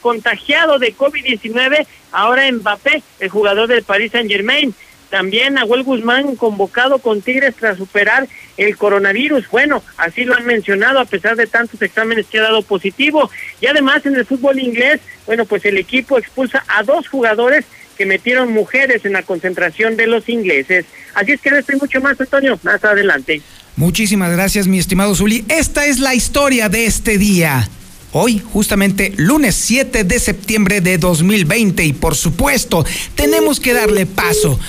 [0.00, 4.74] contagiado de COVID-19, ahora Mbappé, el jugador del Paris Saint Germain.
[5.10, 9.46] También Nahuel Guzmán convocado con Tigres tras superar el coronavirus.
[9.50, 13.30] Bueno, así lo han mencionado a pesar de tantos exámenes que ha dado positivo.
[13.60, 17.66] Y además en el fútbol inglés, bueno, pues el equipo expulsa a dos jugadores
[17.98, 20.86] que metieron mujeres en la concentración de los ingleses.
[21.14, 23.42] Así es que esto y mucho más, Antonio, más adelante.
[23.76, 25.44] Muchísimas gracias, mi estimado Zuli.
[25.48, 27.68] Esta es la historia de este día.
[28.14, 34.60] Hoy, justamente lunes 7 de septiembre de 2020 y por supuesto, tenemos que darle paso.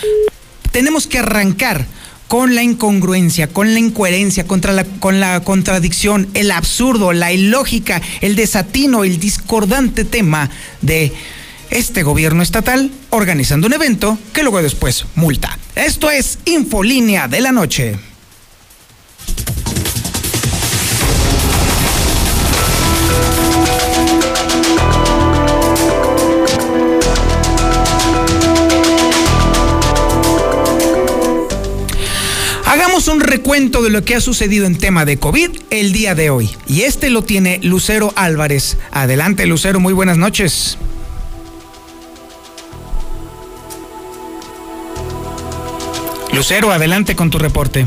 [0.72, 1.86] Tenemos que arrancar
[2.30, 8.02] con la incongruencia, con la incoherencia, contra la, con la contradicción, el absurdo, la ilógica,
[8.22, 10.50] el desatino, el discordante tema
[10.82, 11.12] de
[11.70, 15.60] este gobierno estatal organizando un evento que luego después multa.
[15.76, 18.13] Esto es Infolínea de la Noche.
[33.12, 36.56] Un recuento de lo que ha sucedido en tema de COVID el día de hoy.
[36.68, 38.78] Y este lo tiene Lucero Álvarez.
[38.92, 40.78] Adelante, Lucero, muy buenas noches.
[46.32, 47.86] Lucero, adelante con tu reporte.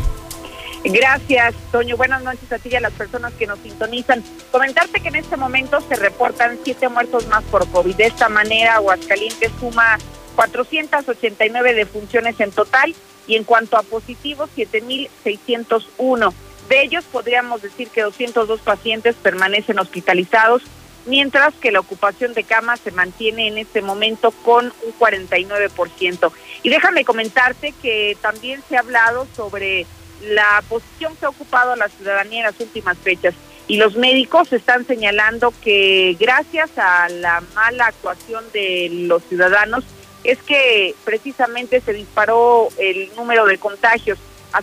[0.84, 1.96] Gracias, Toño.
[1.96, 4.22] Buenas noches a ti y a las personas que nos sintonizan.
[4.52, 7.96] Comentarte que en este momento se reportan siete muertos más por COVID.
[7.96, 9.98] De esta manera, Aguascalientes suma
[10.36, 12.94] 489 defunciones en total
[13.26, 16.32] y en cuanto a positivos, 7.601.
[16.68, 20.62] De ellos podríamos decir que 202 pacientes permanecen hospitalizados,
[21.06, 26.32] mientras que la ocupación de camas se mantiene en este momento con un 49%.
[26.62, 29.86] Y déjame comentarte que también se ha hablado sobre
[30.22, 33.34] la posición que ha ocupado la ciudadanía en las últimas fechas.
[33.68, 39.84] Y los médicos están señalando que gracias a la mala actuación de los ciudadanos
[40.26, 44.18] es que precisamente se disparó el número de contagios.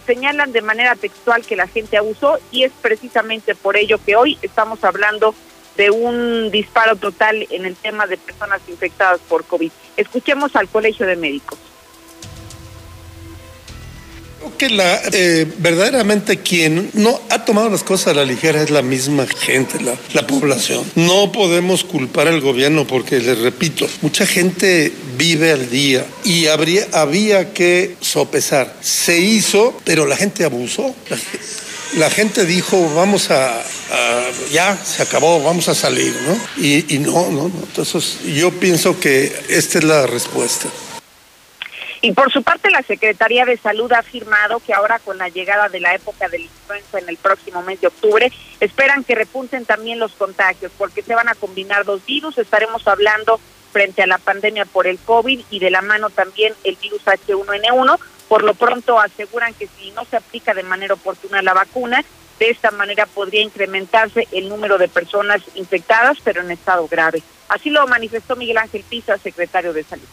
[0.08, 4.40] Señalan de manera textual que la gente abusó y es precisamente por ello que hoy
[4.42, 5.36] estamos hablando
[5.78, 9.72] de un disparo total en el tema de personas infectadas por COVID.
[9.98, 11.60] Escuchemos al Colegio de Médicos.
[14.44, 18.72] Creo que la, eh, verdaderamente quien no ha tomado las cosas a la ligera es
[18.72, 20.84] la misma gente, la, la población.
[20.96, 26.86] No podemos culpar al gobierno porque, les repito, mucha gente vive al día y habría,
[26.92, 28.76] había que sopesar.
[28.82, 30.94] Se hizo, pero la gente abusó.
[31.98, 33.64] La, gente dijo, vamos a,
[34.52, 36.62] ya se acabó, vamos a salir, ¿no?
[36.62, 37.64] Y no, no, no.
[37.66, 40.68] Entonces yo pienso que esta es la respuesta.
[42.06, 45.70] Y por su parte, la Secretaría de Salud ha afirmado que ahora con la llegada
[45.70, 50.00] de la época del influenza en el próximo mes de octubre, esperan que repunten también
[50.00, 52.38] los contagios, porque se van a combinar dos virus.
[52.38, 53.40] Estaremos hablando
[53.72, 57.98] frente a la pandemia por el COVID y de la mano también el virus H1N1.
[58.28, 62.04] Por lo pronto aseguran que si no se aplica de manera oportuna la vacuna,
[62.38, 67.24] de esta manera podría incrementarse el número de personas infectadas, pero en estado grave.
[67.48, 70.04] Así lo manifestó Miguel Ángel Pisa, secretario de Salud.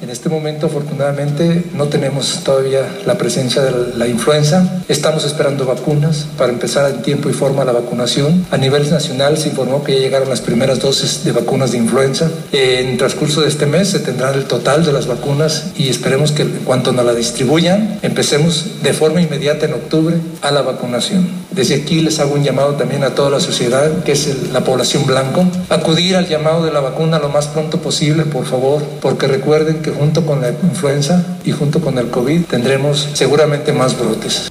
[0.00, 4.82] En este momento, afortunadamente, no tenemos todavía la presencia de la influenza.
[4.88, 8.46] Estamos esperando vacunas para empezar en tiempo y forma la vacunación.
[8.50, 12.30] A nivel nacional se informó que ya llegaron las primeras dosis de vacunas de influenza.
[12.52, 16.42] En transcurso de este mes se tendrá el total de las vacunas y esperemos que
[16.42, 21.42] en cuanto nos la distribuyan, empecemos de forma inmediata en octubre a la vacunación.
[21.52, 25.06] Desde aquí les hago un llamado también a toda la sociedad, que es la población
[25.06, 29.81] blanco, acudir al llamado de la vacuna lo más pronto posible, por favor, porque recuerden
[29.82, 34.50] que junto con la influenza y junto con el COVID tendremos seguramente más brotes.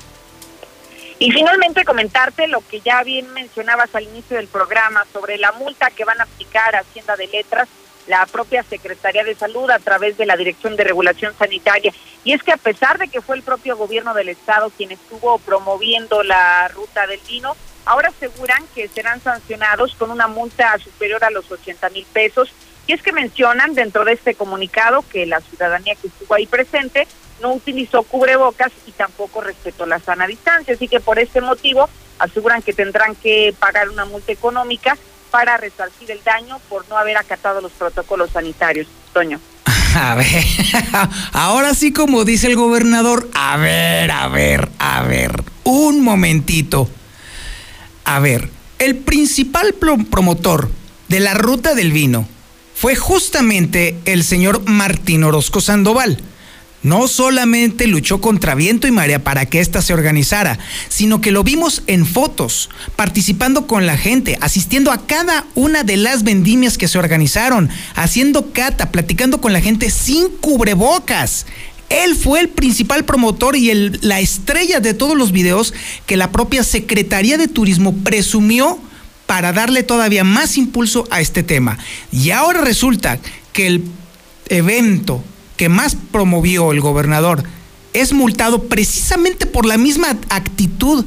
[1.19, 5.91] Y finalmente comentarte lo que ya bien mencionabas al inicio del programa sobre la multa
[5.91, 7.70] que van a aplicar Hacienda de Letras
[8.08, 11.94] la propia Secretaría de Salud a través de la Dirección de Regulación Sanitaria.
[12.24, 15.38] Y es que a pesar de que fue el propio gobierno del estado quien estuvo
[15.40, 17.56] promoviendo la ruta del vino,
[17.86, 22.52] ahora aseguran que serán sancionados con una multa superior a los 80 mil pesos
[22.91, 27.08] y es que mencionan dentro de este comunicado que la ciudadanía que estuvo ahí presente
[27.41, 30.73] no utilizó cubrebocas y tampoco respetó la sana distancia.
[30.73, 31.90] Así que por este motivo
[32.20, 34.97] aseguran que tendrán que pagar una multa económica
[35.29, 38.88] para resarcir el daño por no haber acatado los protocolos sanitarios.
[39.14, 39.40] Toño.
[39.96, 40.44] A ver,
[41.32, 45.32] ahora sí como dice el gobernador, a ver, a ver, a ver,
[45.64, 46.90] un momentito.
[48.03, 48.49] A ver,
[48.79, 50.70] el principal promotor
[51.08, 52.28] de la ruta del vino
[52.82, 56.18] fue justamente el señor Martín Orozco Sandoval.
[56.82, 60.58] no solamente luchó contra viento y marea para que ésta se organizara,
[60.90, 65.96] sino que lo vimos en fotos, participando con la gente, asistiendo a cada una de
[65.98, 71.46] las vendimias que se organizaron, haciendo cata, platicando con la gente sin cubrebocas.
[71.90, 75.76] Él fue el principal promotor y la estrella de todos los videos
[76.08, 78.80] que la propia Secretaría de Turismo presumió
[79.32, 81.78] para darle todavía más impulso a este tema.
[82.12, 83.18] Y ahora resulta
[83.54, 83.86] que el
[84.50, 85.24] evento
[85.56, 87.42] que más promovió el gobernador
[87.94, 91.06] es multado precisamente por la misma actitud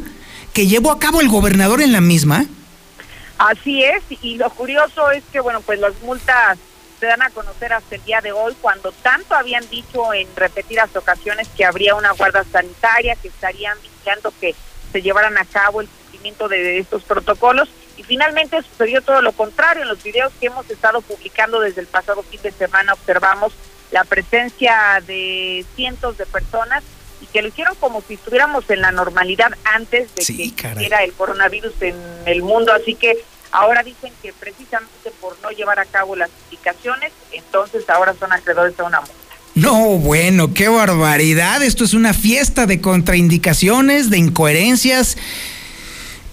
[0.55, 2.47] que llevó a cabo el gobernador en la misma.
[3.37, 6.57] Así es, y lo curioso es que, bueno, pues las multas
[7.01, 10.97] se dan a conocer hasta el día de hoy, cuando tanto habían dicho en repetidas
[10.97, 14.55] ocasiones que habría una guarda sanitaria, que estarían vigilando que
[14.93, 19.83] se llevaran a cabo el cumplimiento de estos protocolos, y finalmente sucedió todo lo contrario.
[19.83, 23.53] En los videos que hemos estado publicando desde el pasado fin de semana observamos
[23.91, 26.83] la presencia de cientos de personas
[27.21, 31.13] y que lo hicieron como si estuviéramos en la normalidad antes de que era el
[31.13, 31.97] coronavirus en
[32.27, 32.73] el mundo.
[32.73, 33.17] Así que
[33.53, 38.79] ahora dicen que precisamente por no llevar a cabo las indicaciones, entonces ahora son acreedores
[38.81, 39.15] a una multa.
[39.55, 41.63] No, bueno, qué barbaridad.
[41.63, 45.17] Esto es una fiesta de contraindicaciones, de incoherencias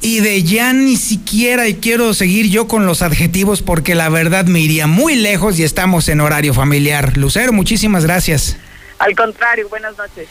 [0.02, 4.46] y de ya ni siquiera y quiero seguir yo con los adjetivos porque la verdad
[4.46, 7.18] me iría muy lejos y estamos en horario familiar.
[7.18, 8.58] Lucero, muchísimas gracias.
[8.98, 10.28] Al contrario, buenas noches.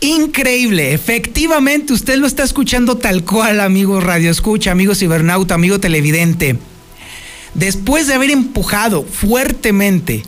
[0.00, 6.58] Increíble, efectivamente usted lo está escuchando tal cual, amigo Radio Escucha, amigo cibernauta, amigo televidente.
[7.54, 10.22] Después de haber empujado fuertemente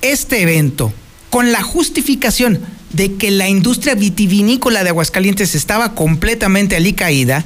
[0.00, 0.94] este evento
[1.28, 2.60] con la justificación
[2.92, 7.44] de que la industria vitivinícola de Aguascalientes estaba completamente alicaída,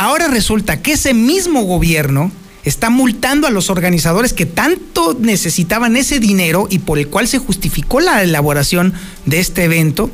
[0.00, 2.30] Ahora resulta que ese mismo gobierno
[2.62, 7.40] está multando a los organizadores que tanto necesitaban ese dinero y por el cual se
[7.40, 8.94] justificó la elaboración
[9.26, 10.08] de este evento,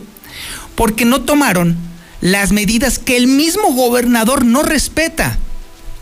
[0.74, 1.76] porque no tomaron
[2.22, 5.38] las medidas que el mismo gobernador no respeta.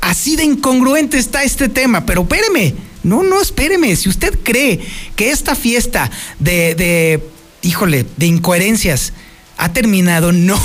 [0.01, 4.79] Así de incongruente está este tema, pero espéreme, no, no, espéreme, si usted cree
[5.17, 6.09] que esta fiesta
[6.39, 7.21] de, de
[7.63, 9.13] híjole, de incoherencias
[9.57, 10.57] ha terminado, no,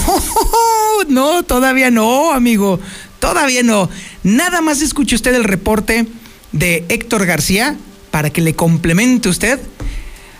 [1.08, 2.80] no, todavía no, amigo,
[3.19, 3.90] Todavía no.
[4.24, 6.08] Nada más escuche usted el reporte
[6.52, 7.75] de Héctor García
[8.12, 9.60] para que le complemente usted.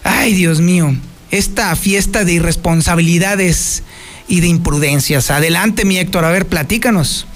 [0.04, 0.96] Ay, Dios mío,
[1.32, 3.84] esta fiesta de irresponsabilidades
[4.28, 5.32] y de imprudencias.
[5.32, 7.28] Adelante, mi Héctor, a ver, platícanos.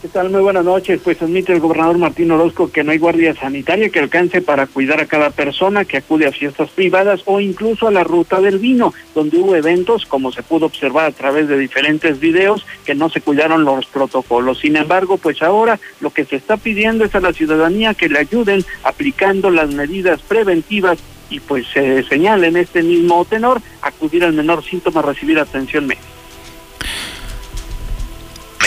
[0.00, 0.30] ¿Qué tal?
[0.30, 1.00] Muy buenas noches.
[1.02, 5.00] Pues admite el gobernador Martín Orozco que no hay guardia sanitaria que alcance para cuidar
[5.00, 8.94] a cada persona que acude a fiestas privadas o incluso a la ruta del vino,
[9.12, 13.20] donde hubo eventos, como se pudo observar a través de diferentes videos, que no se
[13.20, 14.60] cuidaron los protocolos.
[14.60, 18.20] Sin embargo, pues ahora lo que se está pidiendo es a la ciudadanía que le
[18.20, 24.32] ayuden aplicando las medidas preventivas y pues se señala en este mismo tenor acudir al
[24.32, 26.17] menor síntoma, recibir atención médica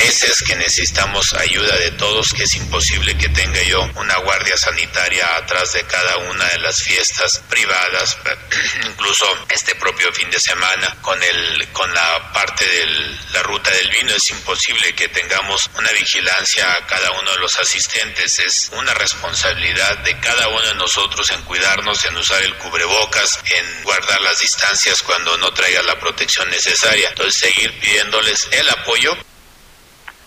[0.05, 5.35] meses que necesitamos ayuda de todos, que es imposible que tenga yo una guardia sanitaria
[5.35, 8.17] atrás de cada una de las fiestas privadas,
[8.85, 12.85] incluso este propio fin de semana con el con la parte de
[13.33, 17.57] la ruta del vino es imposible que tengamos una vigilancia a cada uno de los
[17.59, 23.39] asistentes, es una responsabilidad de cada uno de nosotros en cuidarnos, en usar el cubrebocas,
[23.45, 27.09] en guardar las distancias cuando no traiga la protección necesaria.
[27.09, 29.15] Entonces seguir pidiéndoles el apoyo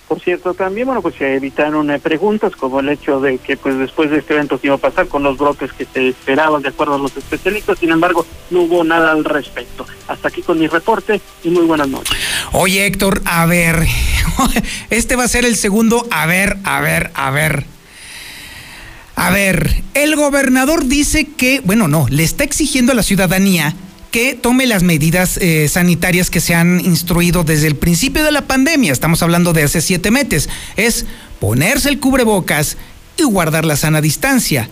[0.09, 3.79] por cierto, también, bueno, pues se evitaron eh, preguntas como el hecho de que pues
[3.79, 6.69] después de este evento se iba a pasar con los brotes que se esperaban de
[6.69, 9.87] acuerdo a los especialistas, sin embargo, no hubo nada al respecto.
[10.07, 12.17] Hasta aquí con mi reporte y muy buenas noches.
[12.53, 13.87] Oye, Héctor, a ver,
[14.91, 17.65] este va a ser el segundo, a ver, a ver, a ver.
[19.17, 23.75] A ver, el gobernador dice que, bueno, no, le está exigiendo a la ciudadanía
[24.15, 28.47] que tome las medidas eh, sanitarias que se han instruido desde el principio de la
[28.47, 28.93] pandemia.
[28.93, 30.49] Estamos hablando de hace siete meses.
[30.77, 31.05] Es
[31.41, 32.77] ponerse el cubrebocas
[33.17, 34.69] y guardar la sana distancia.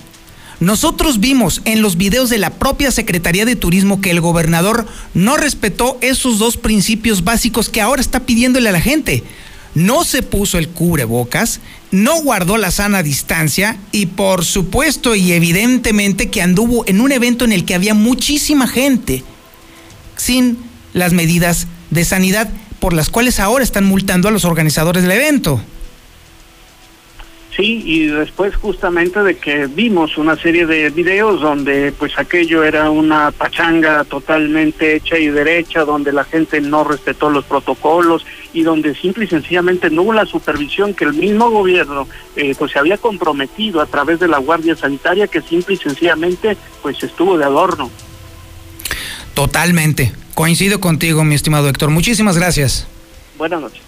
[0.61, 5.37] Nosotros vimos en los videos de la propia Secretaría de Turismo que el gobernador no
[5.37, 9.25] respetó esos dos principios básicos que ahora está pidiéndole a la gente.
[9.75, 11.61] No se puso el cubrebocas,
[11.91, 17.45] no guardó la sana distancia y por supuesto y evidentemente que anduvo en un evento
[17.45, 19.25] en el que había muchísima gente
[20.17, 20.59] sin
[20.93, 22.51] las medidas de sanidad
[22.81, 25.63] por las cuales ahora están multando a los organizadores del evento.
[27.55, 32.89] Sí, y después justamente de que vimos una serie de videos donde pues aquello era
[32.91, 38.95] una pachanga totalmente hecha y derecha, donde la gente no respetó los protocolos y donde
[38.95, 42.97] simple y sencillamente no hubo la supervisión que el mismo gobierno eh, pues se había
[42.97, 47.91] comprometido a través de la Guardia Sanitaria que simple y sencillamente pues estuvo de adorno.
[49.35, 50.13] Totalmente.
[50.33, 51.91] Coincido contigo, mi estimado Héctor.
[51.91, 52.87] Muchísimas gracias.
[53.37, 53.83] Buenas noches.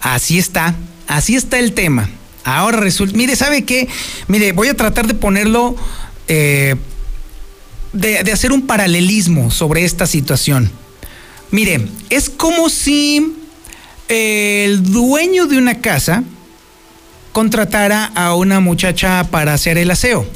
[0.00, 0.76] Así está,
[1.08, 2.08] así está el tema.
[2.44, 3.88] Ahora resulta, mire, ¿sabe qué?
[4.28, 5.76] Mire, voy a tratar de ponerlo,
[6.28, 6.76] eh,
[7.92, 10.70] de, de hacer un paralelismo sobre esta situación.
[11.50, 13.36] Mire, es como si
[14.08, 16.24] el dueño de una casa
[17.32, 20.26] contratara a una muchacha para hacer el aseo.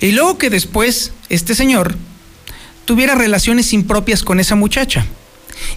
[0.00, 1.96] Y luego que después este señor
[2.84, 5.06] tuviera relaciones impropias con esa muchacha.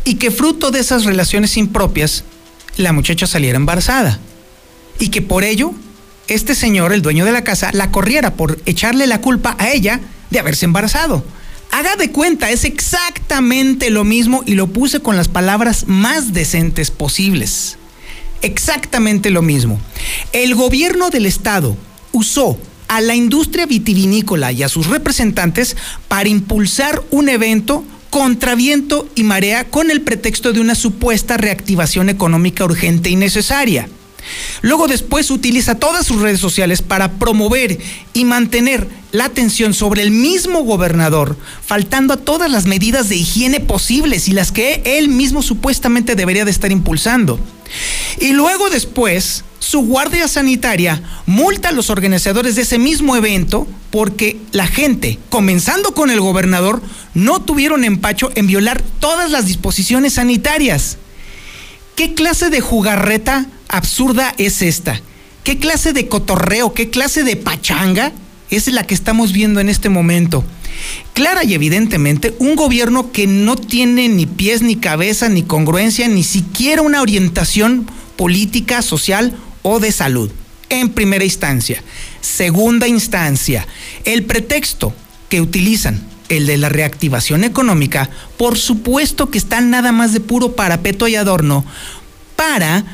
[0.03, 2.23] Y que fruto de esas relaciones impropias,
[2.77, 4.19] la muchacha saliera embarazada.
[4.99, 5.73] Y que por ello,
[6.27, 9.99] este señor, el dueño de la casa, la corriera por echarle la culpa a ella
[10.29, 11.23] de haberse embarazado.
[11.71, 16.91] Haga de cuenta, es exactamente lo mismo y lo puse con las palabras más decentes
[16.91, 17.77] posibles.
[18.41, 19.79] Exactamente lo mismo.
[20.33, 21.77] El gobierno del estado
[22.11, 25.77] usó a la industria vitivinícola y a sus representantes
[26.07, 32.09] para impulsar un evento contra viento y marea con el pretexto de una supuesta reactivación
[32.09, 33.87] económica urgente y necesaria.
[34.61, 37.79] Luego después utiliza todas sus redes sociales para promover
[38.13, 43.59] y mantener la atención sobre el mismo gobernador, faltando a todas las medidas de higiene
[43.59, 47.39] posibles y las que él mismo supuestamente debería de estar impulsando.
[48.19, 54.37] Y luego después, su guardia sanitaria multa a los organizadores de ese mismo evento porque
[54.51, 56.81] la gente, comenzando con el gobernador,
[57.13, 60.97] no tuvieron empacho en violar todas las disposiciones sanitarias.
[61.99, 65.01] ¿Qué clase de jugarreta absurda es esta?
[65.43, 68.13] ¿Qué clase de cotorreo, qué clase de pachanga
[68.49, 70.45] es la que estamos viendo en este momento?
[71.13, 76.23] Clara y evidentemente un gobierno que no tiene ni pies ni cabeza ni congruencia, ni
[76.23, 80.31] siquiera una orientación política, social o de salud.
[80.69, 81.83] En primera instancia.
[82.21, 83.67] Segunda instancia,
[84.05, 84.93] el pretexto
[85.27, 90.53] que utilizan el de la reactivación económica, por supuesto que están nada más de puro
[90.53, 91.65] parapeto y adorno
[92.35, 92.85] para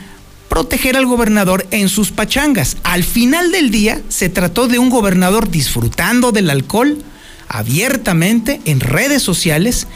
[0.49, 2.77] proteger al gobernador en sus pachangas.
[2.83, 7.03] Al final del día se trató de un gobernador disfrutando del alcohol
[7.47, 9.87] abiertamente en redes sociales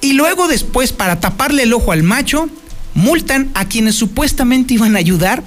[0.00, 2.48] y luego después para taparle el ojo al macho
[2.94, 5.42] multan a quienes supuestamente iban a ayudar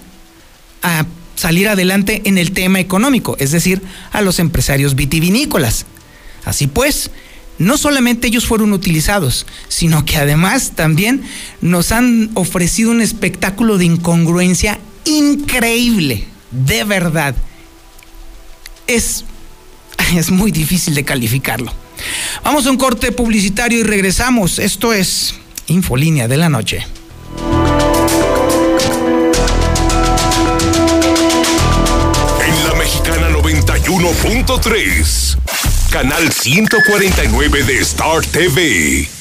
[0.82, 1.06] a
[1.36, 3.82] salir adelante en el tema económico, es decir,
[4.12, 5.86] a los empresarios vitivinícolas.
[6.46, 7.12] Así pues,
[7.58, 11.24] no solamente ellos fueron utilizados, sino que además también
[11.62, 17.36] nos han ofrecido un espectáculo de incongruencia increíble, de verdad.
[18.88, 19.26] Es,
[20.16, 21.74] es muy difícil de calificarlo.
[22.44, 24.58] Vamos a un corte publicitario y regresamos.
[24.60, 25.36] Esto es
[25.68, 26.86] Infolínea de la Noche.
[32.48, 35.31] En la Mexicana 91.3
[35.92, 39.21] canal 149 de Star TV.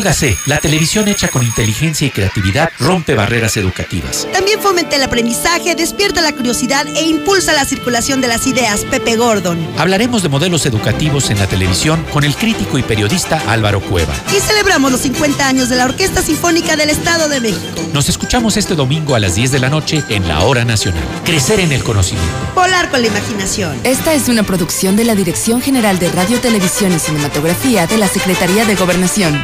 [0.47, 4.27] La televisión hecha con inteligencia y creatividad rompe barreras educativas.
[4.33, 8.83] También fomenta el aprendizaje, despierta la curiosidad e impulsa la circulación de las ideas.
[8.85, 9.59] Pepe Gordon.
[9.77, 14.13] Hablaremos de modelos educativos en la televisión con el crítico y periodista Álvaro Cueva.
[14.35, 17.81] Y celebramos los 50 años de la Orquesta Sinfónica del Estado de México.
[17.93, 21.03] Nos escuchamos este domingo a las 10 de la noche en la Hora Nacional.
[21.25, 22.33] Crecer en el conocimiento.
[22.55, 23.79] Volar con la imaginación.
[23.83, 28.07] Esta es una producción de la Dirección General de Radio, Televisión y Cinematografía de la
[28.07, 29.43] Secretaría de Gobernación.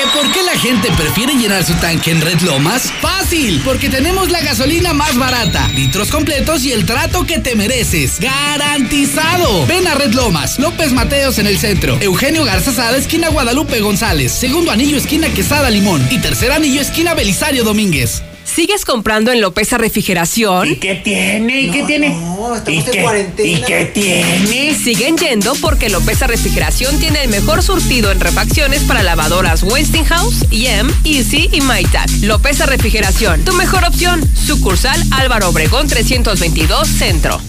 [0.00, 2.90] ¿Que por qué la gente prefiere llenar su tanque en Red Lomas?
[3.02, 8.18] Fácil, porque tenemos la gasolina más barata, litros completos y el trato que te mereces.
[8.18, 9.66] ¡Garantizado!
[9.66, 14.70] Ven a Red Lomas, López Mateos en el centro, Eugenio Garzazada, esquina Guadalupe González, segundo
[14.70, 18.22] anillo, esquina Quesada Limón y tercer anillo, esquina Belisario Domínguez.
[18.54, 20.72] ¿Sigues comprando en López Refrigeración?
[20.72, 21.62] ¿Y qué tiene?
[21.62, 22.08] ¿Y qué tiene?
[22.10, 23.58] No, estamos ¿Y en qué, cuarentena.
[23.58, 24.74] ¿Y qué tiene?
[24.74, 30.92] Siguen yendo porque López Refrigeración tiene el mejor surtido en refacciones para lavadoras Westinghouse, YEM,
[31.04, 32.10] Easy y Maytag.
[32.22, 34.28] López Refrigeración, tu mejor opción.
[34.34, 37.40] Sucursal Álvaro Obregón 322 Centro.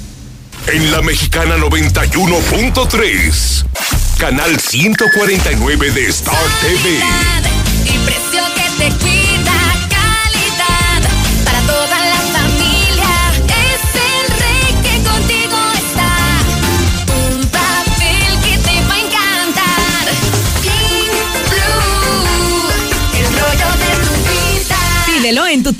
[0.67, 3.65] En la Mexicana 91.3,
[4.19, 6.99] canal 149 de Star TV.
[7.85, 8.91] Y precio que te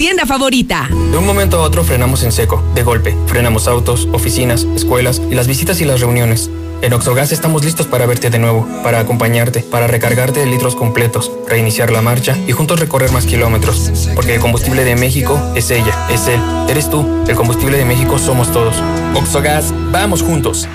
[0.02, 0.90] tienda favorita.
[0.90, 3.16] De un momento a otro frenamos en seco, de golpe.
[3.28, 6.50] Frenamos autos, oficinas, escuelas y las visitas y las reuniones.
[6.82, 11.32] En Oxogas estamos listos para verte de nuevo, para acompañarte, para recargarte de litros completos,
[11.48, 13.92] reiniciar la marcha y juntos recorrer más kilómetros.
[14.16, 17.06] Porque el combustible de México es ella, es él, eres tú.
[17.28, 18.78] El combustible de México somos todos.
[19.14, 20.68] Oxogas, vamos juntos.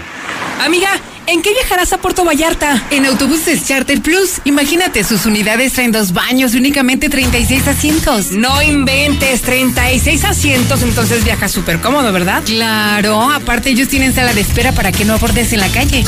[0.64, 2.86] Amiga, ¿en qué viajarás a Puerto Vallarta?
[2.90, 4.40] En autobuses Charter Plus.
[4.44, 8.30] Imagínate, sus unidades traen dos baños y únicamente 36 asientos.
[8.32, 12.42] No inventes, 36 asientos, entonces viajas súper cómodo, ¿verdad?
[12.44, 16.04] Claro, aparte ellos tienen sala de espera para que no abordes en la calle.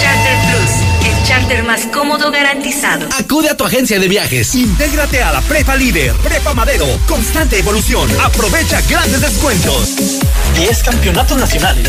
[0.00, 3.08] Charter Plus, el charter más cómodo garantizado.
[3.18, 4.54] Acude a tu agencia de viajes.
[4.54, 8.08] Intégrate a la Prepa Líder, Prepa Madero, constante evolución.
[8.24, 9.96] Aprovecha grandes descuentos.
[10.56, 11.88] 10 campeonatos nacionales.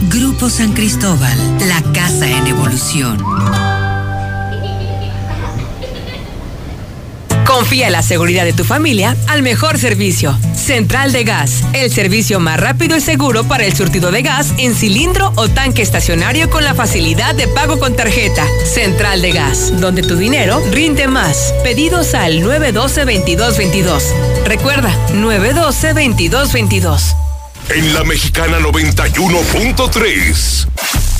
[0.10, 1.38] Grupo San Cristóbal,
[1.68, 3.24] la casa en evolución.
[7.46, 10.36] Confía en la seguridad de tu familia al mejor servicio.
[10.56, 14.74] Central de Gas, el servicio más rápido y seguro para el surtido de gas en
[14.74, 18.46] cilindro o tanque estacionario con la facilidad de pago con tarjeta.
[18.66, 21.54] Central de Gas, donde tu dinero rinde más.
[21.64, 24.02] Pedidos al 912-2222.
[24.46, 27.31] Recuerda, 912-2222.
[27.74, 30.68] En la Mexicana 91.3,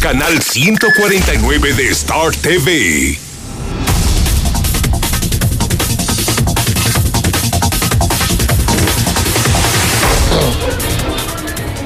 [0.02, 3.18] canal 149 de Star TV.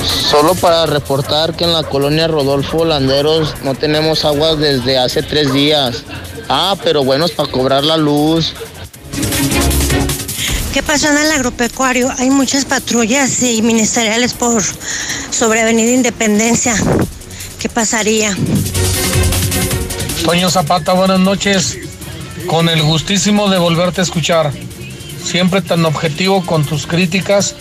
[0.03, 5.53] Solo para reportar que en la colonia Rodolfo Landeros no tenemos agua desde hace tres
[5.53, 6.05] días.
[6.49, 8.55] Ah, pero buenos para cobrar la luz.
[10.75, 12.13] ¿Qué pasó en el agropecuario?
[12.17, 14.61] Hay muchas patrullas y ministeriales por
[15.31, 16.75] sobre Independencia.
[17.57, 18.35] ¿Qué pasaría?
[20.25, 21.77] Toño Zapata, buenas noches.
[22.47, 24.51] Con el gustísimo de volverte a escuchar.
[25.23, 27.55] Siempre tan objetivo con tus críticas,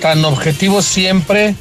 [0.00, 1.56] tan objetivo siempre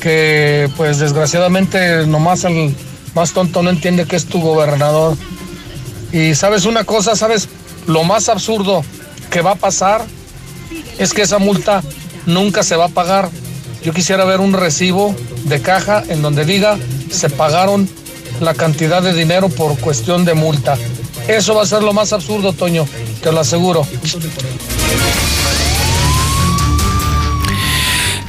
[0.00, 2.74] que pues desgraciadamente nomás el
[3.14, 5.14] más tonto no entiende que es tu gobernador.
[6.10, 7.50] Y sabes una cosa, sabes,
[7.86, 8.82] lo más absurdo
[9.30, 10.06] que va a pasar
[10.98, 11.82] es que esa multa
[12.26, 13.28] nunca se va a pagar
[13.82, 16.78] Yo quisiera ver un recibo de caja en donde diga
[17.10, 17.88] se pagaron
[18.40, 20.76] la cantidad de dinero por cuestión de multa.
[21.28, 22.86] Eso va a ser lo más absurdo, Toño,
[23.22, 23.86] te lo aseguro.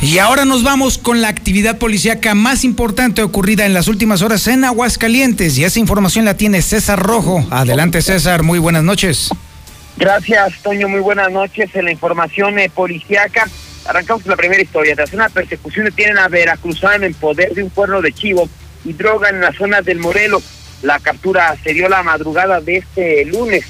[0.02, 4.45] Y ahora nos vamos con la actividad policíaca más importante ocurrida en las últimas horas
[4.48, 5.58] en Aguascalientes.
[5.58, 7.43] Y esa información la tiene César Rojo.
[7.50, 8.43] Adelante, César.
[8.43, 9.32] Muy buenas noches.
[9.97, 10.89] Gracias, Toño.
[10.89, 11.73] Muy buenas noches.
[11.73, 13.47] En la información eh, policíaca,
[13.86, 14.95] arrancamos la primera historia.
[14.95, 18.49] Tras una persecución detienen a Veracruzano en poder de un cuerno de chivo
[18.84, 20.43] y droga en la zona del Morelos.
[20.81, 23.65] La captura se dio la madrugada de este lunes,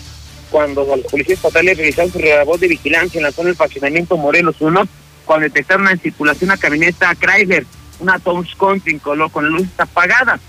[0.49, 4.55] cuando los policías estatales realizaron su labor de vigilancia en la zona del faccionamiento Morelos
[4.59, 4.87] 1
[5.25, 7.65] cuando detectaron en circulación una camioneta Chrysler,
[7.99, 10.39] una Toms Country color con la luz apagada.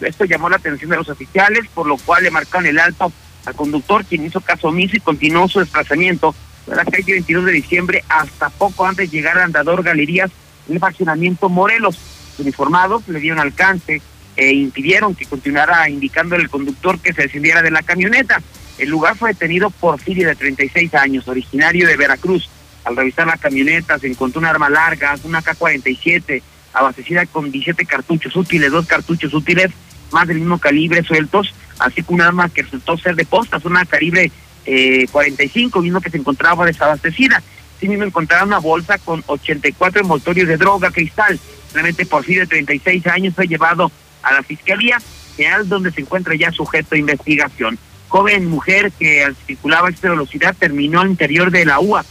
[0.00, 3.12] Esto llamó la atención de los oficiales, por lo cual le marcaron el alto
[3.46, 6.34] al conductor, quien hizo caso omiso y continuó su desplazamiento
[6.66, 10.30] de la calle 22 de diciembre hasta poco antes de llegar al andador Galerías
[10.68, 11.98] en el faccionamiento Morelos.
[12.38, 14.00] Uniformados le dieron alcance
[14.36, 18.42] e impidieron que continuara indicando el conductor que se descendiera de la camioneta.
[18.78, 22.50] El lugar fue detenido por Fili de 36 años, originario de Veracruz.
[22.84, 28.34] Al revisar la camioneta se encontró un arma larga, una K-47, abastecida con 17 cartuchos
[28.34, 29.70] útiles, dos cartuchos útiles,
[30.10, 33.84] más del mismo calibre sueltos, así como un arma que resultó ser de postas, una
[33.84, 34.30] calibre
[34.66, 37.42] eh, 45, mismo que se encontraba desabastecida.
[37.80, 41.38] Sí mismo encontraron una bolsa con 84 envoltorios de droga cristal.
[41.72, 43.90] Realmente por sí de 36 años fue llevado
[44.22, 44.98] a la Fiscalía
[45.36, 47.78] General donde se encuentra ya sujeto de investigación.
[48.08, 52.04] Joven mujer que circulaba a esta velocidad terminó al interior de la UA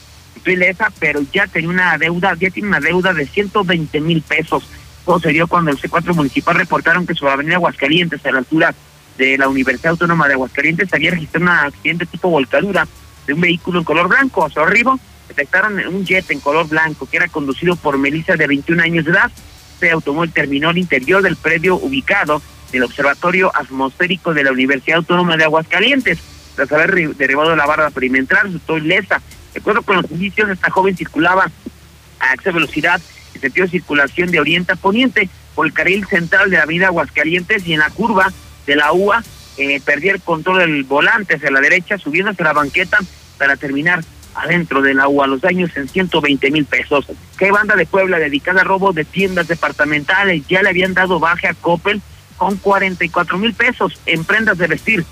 [0.52, 4.64] ilesa, pero ya tenía una deuda, ya tiene una deuda de 120 mil pesos.
[5.06, 8.74] Todo se dio cuando el C4 municipal reportaron que sobre Avenida Aguascalientes, a la altura
[9.18, 12.88] de la Universidad Autónoma de Aguascalientes, había registrado un accidente tipo volcadura
[13.28, 14.46] de un vehículo en color blanco.
[14.46, 18.48] A su arribo detectaron un jet en color blanco que era conducido por Melissa de
[18.48, 19.32] 21 años de edad.
[19.74, 24.98] Este automóvil terminó al interior del predio ubicado en el Observatorio Atmosférico de la Universidad
[24.98, 26.20] Autónoma de Aguascalientes.
[26.56, 29.22] Tras haber derivado la barra perimetral, resultó ilesa
[29.54, 31.50] de acuerdo con los indicios, esta joven circulaba
[32.20, 33.00] a esa velocidad
[33.36, 36.88] en sentido de circulación de oriente a poniente por el carril central de la avenida
[36.88, 38.34] Aguascalientes y en la curva
[38.66, 39.24] de la UA
[39.58, 42.98] eh, perdía el control del volante hacia la derecha, subiendo hacia la banqueta
[43.38, 44.04] para terminar
[44.36, 45.28] adentro de la UA.
[45.28, 47.06] Los daños en 120 mil pesos.
[47.38, 50.44] ¿Qué banda de Puebla dedicada a robo de tiendas departamentales?
[50.48, 52.02] Ya le habían dado baje a Coppel
[52.38, 55.06] con 44 mil pesos en prendas de vestir.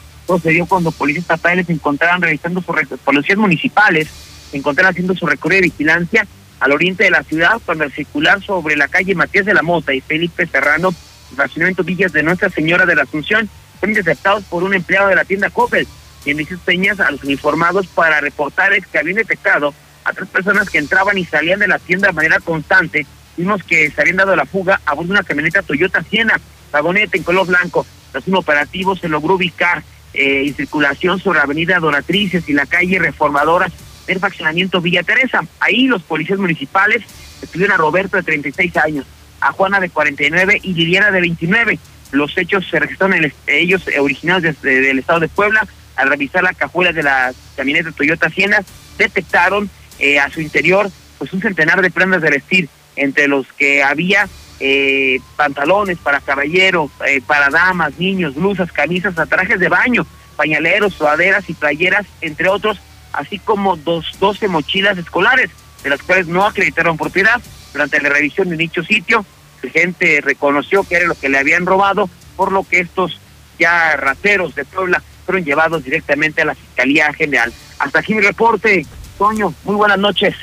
[0.43, 4.07] Dio cuando policías estatales se encontraban revisando sus policías municipales
[4.49, 6.27] se encontraron haciendo su recorrido de vigilancia
[6.59, 9.93] al oriente de la ciudad cuando al circular sobre la calle Matías de la Mota
[9.93, 10.93] y Felipe Serrano,
[11.35, 15.25] fraccionamiento Villas de Nuestra Señora de la Asunción, fueron interceptados por un empleado de la
[15.25, 15.87] tienda Coppel,
[16.23, 20.77] quien hizo señas a los uniformados para reportar que habían detectado a tres personas que
[20.77, 23.05] entraban y salían de la tienda de manera constante.
[23.37, 26.39] Vimos que se habían dado la fuga a bordo de una camioneta Toyota Siena,
[26.71, 27.85] vagoneta en color blanco.
[28.11, 32.65] Tras un operativo se logró ubicar eh, en circulación sobre la avenida Donatrices y la
[32.65, 33.71] calle Reformadoras
[34.05, 35.41] del faccionamiento Villa Teresa.
[35.59, 37.03] Ahí los policías municipales
[37.41, 39.05] estuvieron a Roberto de 36 años,
[39.41, 41.79] a Juana de 49 y Liliana de 29.
[42.11, 45.67] Los hechos se registraron en ellos eh, originados desde el estado de Puebla.
[45.95, 48.63] Al revisar la cajuela de la camioneta Toyota Siena,
[48.97, 53.83] detectaron eh, a su interior pues un centenar de prendas de vestir, entre los que
[53.83, 54.27] había
[54.59, 56.89] eh, pantalones para caballeros,
[57.27, 62.79] para damas, niños, blusas, camisas, trajes de baño, pañaleros, sudaderas y playeras, entre otros,
[63.13, 65.51] así como dos, 12 mochilas escolares,
[65.83, 67.41] de las cuales no acreditaron propiedad.
[67.73, 69.25] Durante la revisión de dicho sitio,
[69.61, 73.19] la gente reconoció que era lo que le habían robado, por lo que estos
[73.59, 77.53] ya rateros de Puebla fueron llevados directamente a la Fiscalía General.
[77.79, 78.85] Hasta aquí mi reporte,
[79.17, 79.53] Toño.
[79.63, 80.35] Muy buenas noches.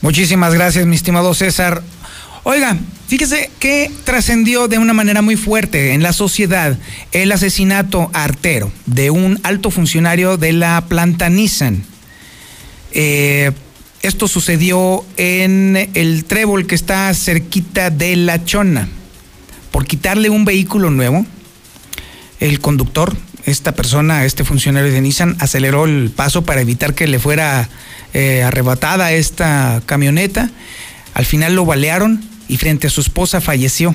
[0.00, 1.82] Muchísimas gracias, mi estimado César.
[2.48, 2.76] Oiga,
[3.08, 6.78] fíjese que trascendió de una manera muy fuerte en la sociedad
[7.12, 11.84] el asesinato artero de un alto funcionario de la planta Nissan.
[12.92, 13.50] Eh,
[14.06, 18.88] esto sucedió en el trébol que está cerquita de La Chona.
[19.72, 21.26] Por quitarle un vehículo nuevo,
[22.38, 23.16] el conductor,
[23.46, 27.68] esta persona, este funcionario de Nissan, aceleró el paso para evitar que le fuera
[28.14, 30.50] eh, arrebatada esta camioneta.
[31.14, 33.92] Al final lo balearon y frente a su esposa falleció.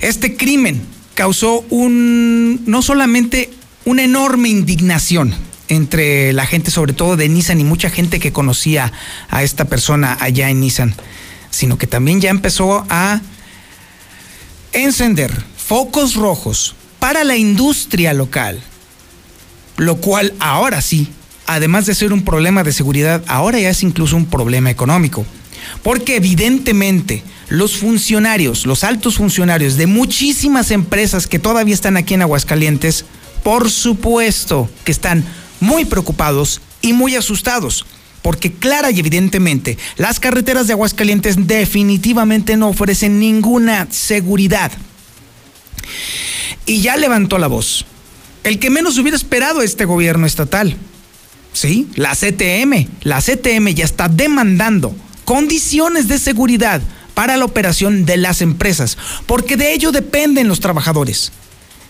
[0.00, 0.82] Este crimen
[1.14, 3.50] causó un no solamente
[3.86, 5.34] una enorme indignación,
[5.68, 8.92] entre la gente, sobre todo de Nissan y mucha gente que conocía
[9.30, 10.94] a esta persona allá en Nissan,
[11.50, 13.20] sino que también ya empezó a
[14.72, 18.60] encender focos rojos para la industria local,
[19.76, 21.08] lo cual ahora sí,
[21.46, 25.24] además de ser un problema de seguridad, ahora ya es incluso un problema económico.
[25.82, 32.22] Porque evidentemente los funcionarios, los altos funcionarios de muchísimas empresas que todavía están aquí en
[32.22, 33.04] Aguascalientes,
[33.42, 35.24] por supuesto que están
[35.62, 37.86] muy preocupados y muy asustados.
[38.20, 44.70] Porque clara y evidentemente las carreteras de Aguascalientes definitivamente no ofrecen ninguna seguridad.
[46.66, 47.84] Y ya levantó la voz.
[48.44, 50.76] El que menos hubiera esperado este gobierno estatal.
[51.52, 52.88] Sí, la CTM.
[53.02, 54.94] La CTM ya está demandando
[55.24, 56.82] condiciones de seguridad
[57.14, 61.32] para la operación de las empresas, porque de ello dependen los trabajadores.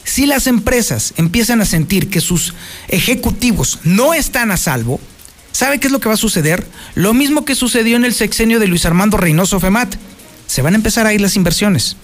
[0.04, 2.54] Si las empresas empiezan a sentir que sus
[2.88, 5.00] ejecutivos no están a salvo,
[5.52, 6.66] ¿sabe qué es lo que va a suceder?
[6.94, 9.94] Lo mismo que sucedió en el sexenio de Luis Armando Reynoso Femat.
[10.46, 11.96] Se van a empezar a ir las inversiones.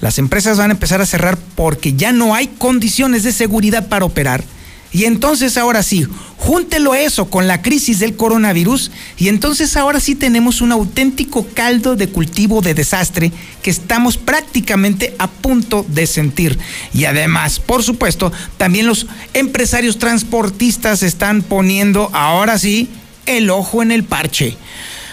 [0.00, 4.04] Las empresas van a empezar a cerrar porque ya no hay condiciones de seguridad para
[4.04, 4.44] operar
[4.90, 6.06] y entonces ahora sí,
[6.38, 11.94] júntelo eso con la crisis del coronavirus y entonces ahora sí tenemos un auténtico caldo
[11.94, 13.30] de cultivo de desastre
[13.62, 16.58] que estamos prácticamente a punto de sentir.
[16.94, 22.88] Y además, por supuesto, también los empresarios transportistas están poniendo ahora sí
[23.26, 24.56] el ojo en el parche.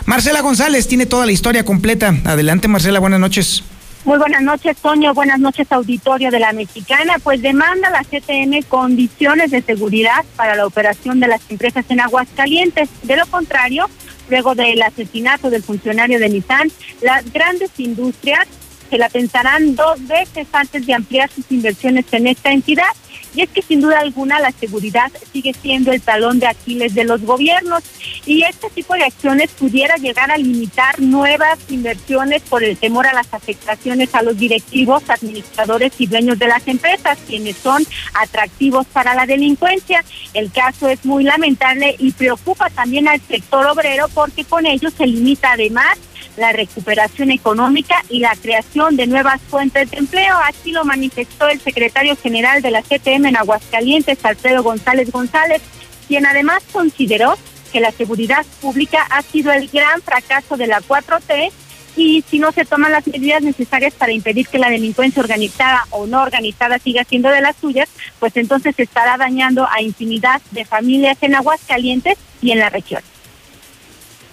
[0.05, 2.15] Marcela González tiene toda la historia completa.
[2.23, 3.63] Adelante Marcela, buenas noches.
[4.05, 5.15] Muy buenas noches, Toño.
[5.15, 7.15] Buenas noches, auditorio de la Mexicana.
[7.23, 12.87] Pues demanda la CTM condiciones de seguridad para la operación de las empresas en Aguascalientes.
[13.01, 13.89] De lo contrario,
[14.29, 18.45] luego del asesinato del funcionario de Nissan, las grandes industrias
[18.91, 22.93] se la pensarán dos veces antes de ampliar sus inversiones en esta entidad.
[23.35, 27.03] Y es que sin duda alguna la seguridad sigue siendo el talón de Aquiles de
[27.03, 27.83] los gobiernos
[28.25, 33.13] y este tipo de acciones pudiera llegar a limitar nuevas inversiones por el temor a
[33.13, 39.13] las afectaciones a los directivos, administradores y dueños de las empresas, quienes son atractivos para
[39.13, 40.03] la delincuencia.
[40.33, 45.05] El caso es muy lamentable y preocupa también al sector obrero porque con ello se
[45.05, 45.97] limita además
[46.37, 50.35] la recuperación económica y la creación de nuevas fuentes de empleo.
[50.45, 55.61] Así lo manifestó el secretario general de la CTM en Aguascalientes, Alfredo González González,
[56.07, 57.35] quien además consideró
[57.71, 61.51] que la seguridad pública ha sido el gran fracaso de la 4T
[61.97, 66.05] y si no se toman las medidas necesarias para impedir que la delincuencia organizada o
[66.05, 70.65] no organizada siga siendo de las suyas, pues entonces se estará dañando a infinidad de
[70.65, 73.01] familias en Aguascalientes y en la región.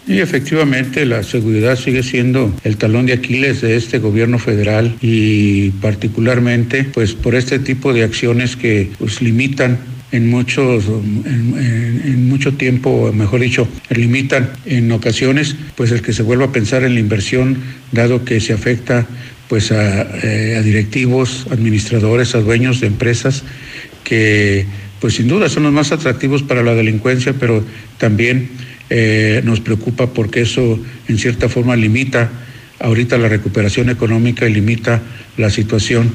[0.06, 5.70] Y efectivamente la seguridad sigue siendo el talón de Aquiles de este gobierno federal y
[5.70, 9.78] particularmente pues por este tipo de acciones que pues limitan
[10.10, 16.46] en muchos en, mucho tiempo, mejor dicho, limitan en ocasiones pues el que se vuelva
[16.46, 17.58] a pensar en la inversión
[17.92, 19.06] dado que se afecta
[19.48, 23.44] pues a, eh, a directivos, administradores, a dueños de empresas
[24.02, 24.66] que
[25.00, 27.64] pues sin duda son los más atractivos para la delincuencia, pero
[27.98, 28.50] también
[28.94, 30.78] eh, nos preocupa porque eso
[31.08, 32.28] en cierta forma limita
[32.78, 35.00] ahorita la recuperación económica y limita
[35.38, 36.12] la situación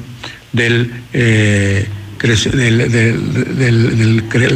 [0.56, 1.88] eh,
[2.22, 3.14] de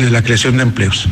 [0.09, 1.09] la creación de empleos.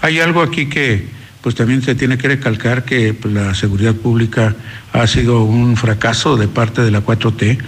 [0.00, 1.04] Hay algo aquí que
[1.42, 4.56] pues también se tiene que recalcar que pues, la seguridad pública
[4.94, 7.58] ha sido un fracaso de parte de la 4T,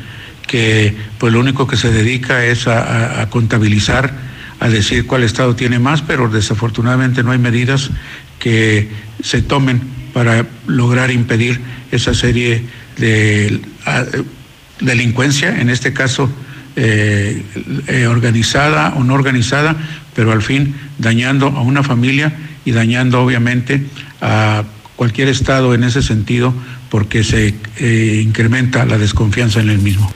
[0.46, 4.14] que pues lo único que se dedica es a contabilizar,
[4.60, 7.90] a decir cuál estado tiene más, pero desafortunadamente no hay medidas
[8.38, 8.88] que
[9.22, 9.80] se tomen
[10.12, 12.62] para lograr impedir esa serie
[12.96, 13.60] de
[14.80, 16.30] delincuencia, en este caso
[16.76, 17.42] eh,
[17.88, 19.76] eh, organizada o no organizada,
[20.14, 22.32] pero al fin dañando a una familia
[22.64, 23.82] y dañando obviamente
[24.20, 24.64] a
[24.96, 26.54] cualquier Estado en ese sentido
[26.88, 30.12] porque se eh, incrementa la desconfianza en el mismo.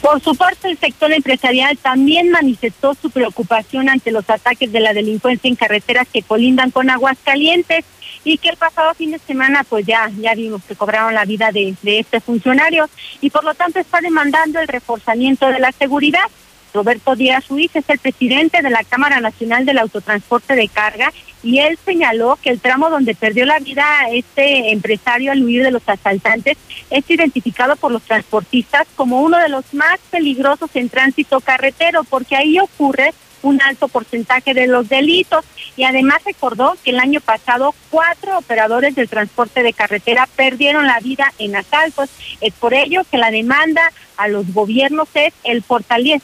[0.00, 4.94] Por su parte, el sector empresarial también manifestó su preocupación ante los ataques de la
[4.94, 7.84] delincuencia en carreteras que colindan con Aguascalientes
[8.24, 11.52] y que el pasado fin de semana pues ya ya vimos que cobraron la vida
[11.52, 12.88] de, de este funcionario
[13.20, 16.24] y por lo tanto está demandando el reforzamiento de la seguridad.
[16.72, 21.60] Roberto Díaz Ruiz es el presidente de la Cámara Nacional del Autotransporte de Carga y
[21.60, 25.88] él señaló que el tramo donde perdió la vida este empresario al huir de los
[25.88, 26.56] asaltantes
[26.90, 32.36] es identificado por los transportistas como uno de los más peligrosos en tránsito carretero porque
[32.36, 35.44] ahí ocurre un alto porcentaje de los delitos
[35.76, 41.00] y además recordó que el año pasado cuatro operadores del transporte de carretera perdieron la
[41.00, 42.10] vida en asaltos.
[42.40, 45.64] Es por ello que la demanda a los gobiernos es el,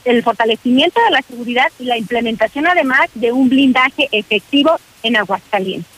[0.05, 5.97] el fortalecimiento de la seguridad y la implementación además de un blindaje efectivo en Aguascalientes.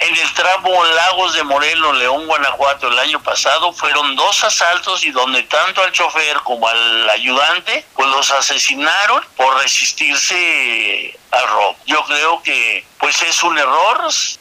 [0.00, 5.10] En el tramo Lagos de Morelos, León, Guanajuato, el año pasado fueron dos asaltos y
[5.10, 11.76] donde tanto al chofer como al ayudante, pues los asesinaron por resistirse al robo.
[11.86, 13.88] Yo creo que pues es un error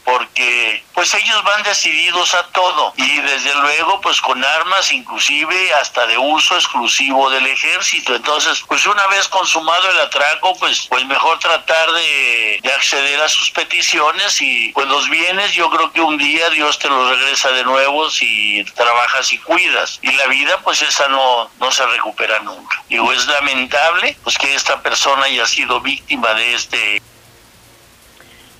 [0.04, 6.06] porque pues ellos van decididos a todo y desde luego pues con armas inclusive hasta
[6.08, 8.16] de uso exclusivo del ejército.
[8.16, 13.30] Entonces pues una vez consumado el atraco pues pues mejor tratar de, de acceder a
[13.30, 17.50] sus peticiones y pues los bienes yo creo que un día Dios te los regresa
[17.52, 22.40] de nuevo si trabajas y cuidas y la vida pues esa no, no se recupera
[22.40, 22.82] nunca.
[22.90, 26.77] Digo es lamentable pues que esta persona haya sido víctima de este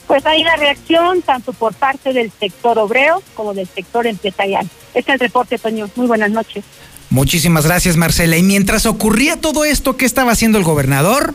[0.08, 4.70] Pues hay la reacción tanto por parte del sector obrero como del sector empresarial.
[4.94, 5.90] Este es el reporte, Toño.
[5.96, 6.64] Muy buenas noches.
[7.10, 8.38] Muchísimas gracias, Marcela.
[8.38, 11.34] Y mientras ocurría todo esto, ¿qué estaba haciendo el gobernador?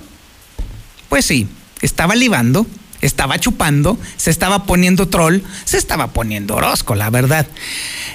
[1.09, 1.47] Pues sí,
[1.83, 2.67] estaba libando,
[3.03, 7.47] estaba chupando, se estaba poniendo troll, se estaba poniendo Orozco, la verdad.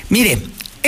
[0.10, 0.40] Mire,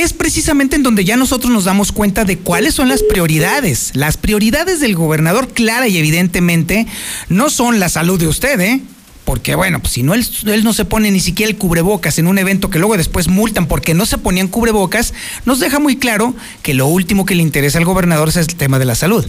[0.02, 3.92] es precisamente en donde ya nosotros nos damos cuenta de cuáles son las prioridades.
[3.94, 6.88] Las prioridades del gobernador, clara y evidentemente,
[7.28, 8.82] no son la salud de usted, ¿eh?
[9.26, 12.28] Porque bueno, pues si no él, él, no se pone ni siquiera el cubrebocas en
[12.28, 15.14] un evento que luego después multan porque no se ponían cubrebocas,
[15.46, 16.34] nos deja muy claro
[16.64, 19.28] que lo último que le interesa al gobernador es el tema de la salud.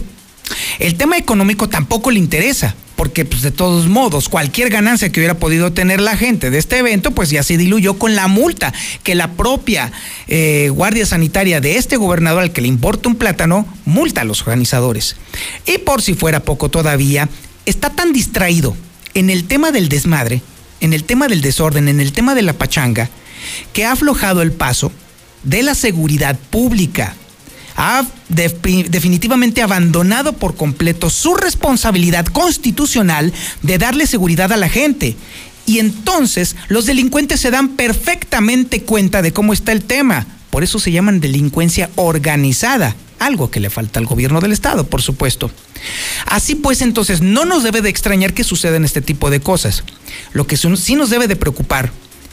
[0.79, 5.39] El tema económico tampoco le interesa, porque pues de todos modos, cualquier ganancia que hubiera
[5.39, 8.73] podido tener la gente de este evento, pues ya se diluyó con la multa
[9.03, 9.91] que la propia
[10.27, 14.41] eh, Guardia Sanitaria de este gobernador al que le importa un plátano, multa a los
[14.41, 15.15] organizadores.
[15.65, 17.27] Y por si fuera poco todavía,
[17.65, 18.75] está tan distraído
[19.13, 20.41] en el tema del desmadre,
[20.79, 23.09] en el tema del desorden, en el tema de la pachanga,
[23.73, 24.91] que ha aflojado el paso
[25.43, 27.15] de la seguridad pública.
[27.83, 28.47] Ha de,
[28.89, 35.15] definitivamente abandonado por completo su responsabilidad constitucional de darle seguridad a la gente.
[35.65, 40.27] Y entonces los delincuentes se dan perfectamente cuenta de cómo está el tema.
[40.51, 45.01] Por eso se llaman delincuencia organizada algo que le falta al gobierno del estado, por
[45.01, 45.51] supuesto.
[46.25, 49.83] Así pues, entonces, no nos debe de extrañar que sucedan este tipo de cosas.
[50.33, 51.91] Lo que sí nos debe de preocupar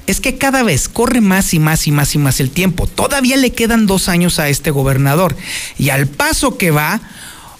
[0.09, 2.87] es que cada vez corre más y más y más y más el tiempo.
[2.87, 5.37] Todavía le quedan dos años a este gobernador.
[5.79, 7.03] Y al paso que va,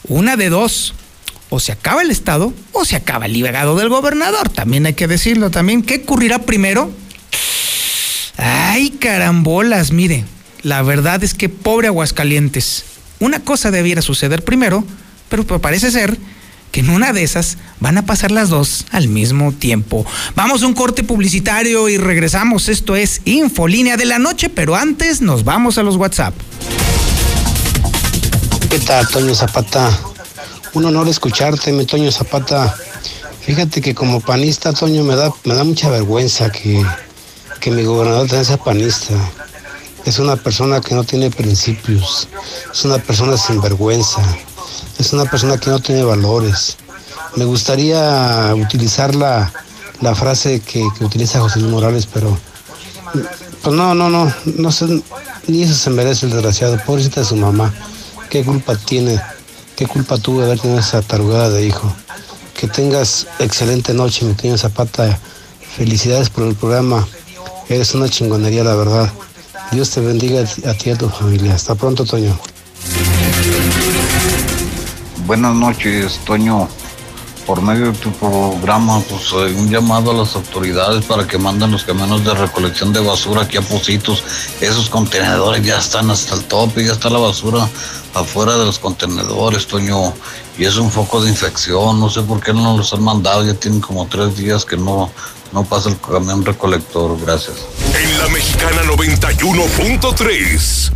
[0.05, 0.95] una de dos.
[1.51, 4.49] O se acaba el Estado o se acaba el legado del gobernador.
[4.49, 5.83] También hay que decirlo también.
[5.83, 6.91] ¿Qué ocurrirá primero?
[8.39, 10.25] Ay, carambolas, mire.
[10.63, 12.85] La verdad es que pobre Aguascalientes.
[13.21, 14.85] Una cosa debiera suceder primero,
[15.29, 16.17] pero parece ser
[16.71, 20.05] que en una de esas van a pasar las dos al mismo tiempo.
[20.35, 22.69] Vamos a un corte publicitario y regresamos.
[22.69, 26.35] Esto es Infolínea de la Noche, pero antes nos vamos a los WhatsApp.
[28.71, 29.91] ¿Qué tal, Toño Zapata?
[30.75, 32.75] Un honor escucharte, mi Toño Zapata.
[33.41, 36.85] Fíjate que como panista, Toño, me da, me da mucha vergüenza que,
[37.61, 39.15] que mi gobernador tenga esa panista
[40.09, 42.29] es una persona que no tiene principios,
[42.73, 44.23] es una persona sin vergüenza,
[44.99, 46.77] es una persona que no tiene valores.
[47.37, 49.53] Me gustaría utilizar la,
[50.01, 52.37] la frase que, que, utiliza José Luis Morales, pero
[53.63, 54.71] pues no, no, no, no
[55.49, 57.73] ni eso se merece el desgraciado, pobrecita de su mamá.
[58.29, 59.21] ¿Qué culpa tiene?
[59.77, 61.91] ¿Qué culpa tuvo de haber tenido esa tarugada de hijo?
[62.55, 65.19] Que tengas excelente noche, mi tío Zapata.
[65.77, 67.07] Felicidades por el programa.
[67.69, 69.11] Eres una chingonería, la verdad.
[69.73, 71.55] Dios te bendiga a ti y a tu familia.
[71.55, 72.39] Hasta pronto, Toño.
[75.29, 76.69] Buenas noches, Toño.
[77.47, 81.85] Por medio de tu programa, pues un llamado a las autoridades para que manden los
[81.85, 84.25] camiones de recolección de basura aquí a Positos.
[84.63, 87.69] Esos contenedores ya están hasta el tope, ya está la basura
[88.15, 90.15] afuera de los contenedores, Toño.
[90.57, 93.53] Y es un foco de infección, no sé por qué no los han mandado, ya
[93.53, 95.11] tienen como tres días que no,
[95.53, 97.67] no pasa el camión recolector, gracias.
[97.95, 100.93] En la mexicana 91.3.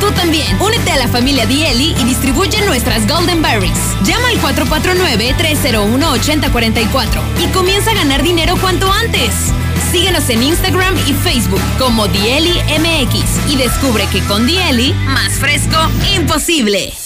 [0.00, 3.96] Tú también, únete a la familia Dieli y distribuye nuestras Golden Berries.
[4.04, 9.54] Llama al 449-301-8044 y comienza a ganar dinero cuanto antes.
[9.90, 15.78] Síguenos en Instagram y Facebook como Dieli MX y descubre que con Dieli, más fresco,
[16.14, 17.05] imposible.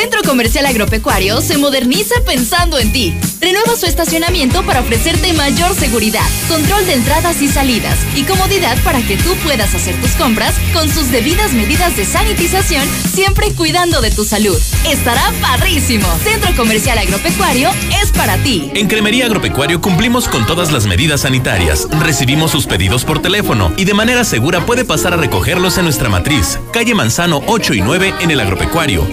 [0.00, 3.14] Centro Comercial Agropecuario se moderniza pensando en ti.
[3.38, 9.02] Renueva su estacionamiento para ofrecerte mayor seguridad, control de entradas y salidas y comodidad para
[9.02, 14.10] que tú puedas hacer tus compras con sus debidas medidas de sanitización, siempre cuidando de
[14.10, 14.58] tu salud.
[14.88, 16.06] Estará padrísimo.
[16.24, 17.70] Centro Comercial Agropecuario
[18.02, 18.70] es para ti.
[18.74, 21.86] En Cremería Agropecuario cumplimos con todas las medidas sanitarias.
[22.00, 26.08] Recibimos sus pedidos por teléfono y de manera segura puede pasar a recogerlos en nuestra
[26.08, 26.58] matriz.
[26.72, 29.06] Calle Manzano 8 y 9 en el Agropecuario.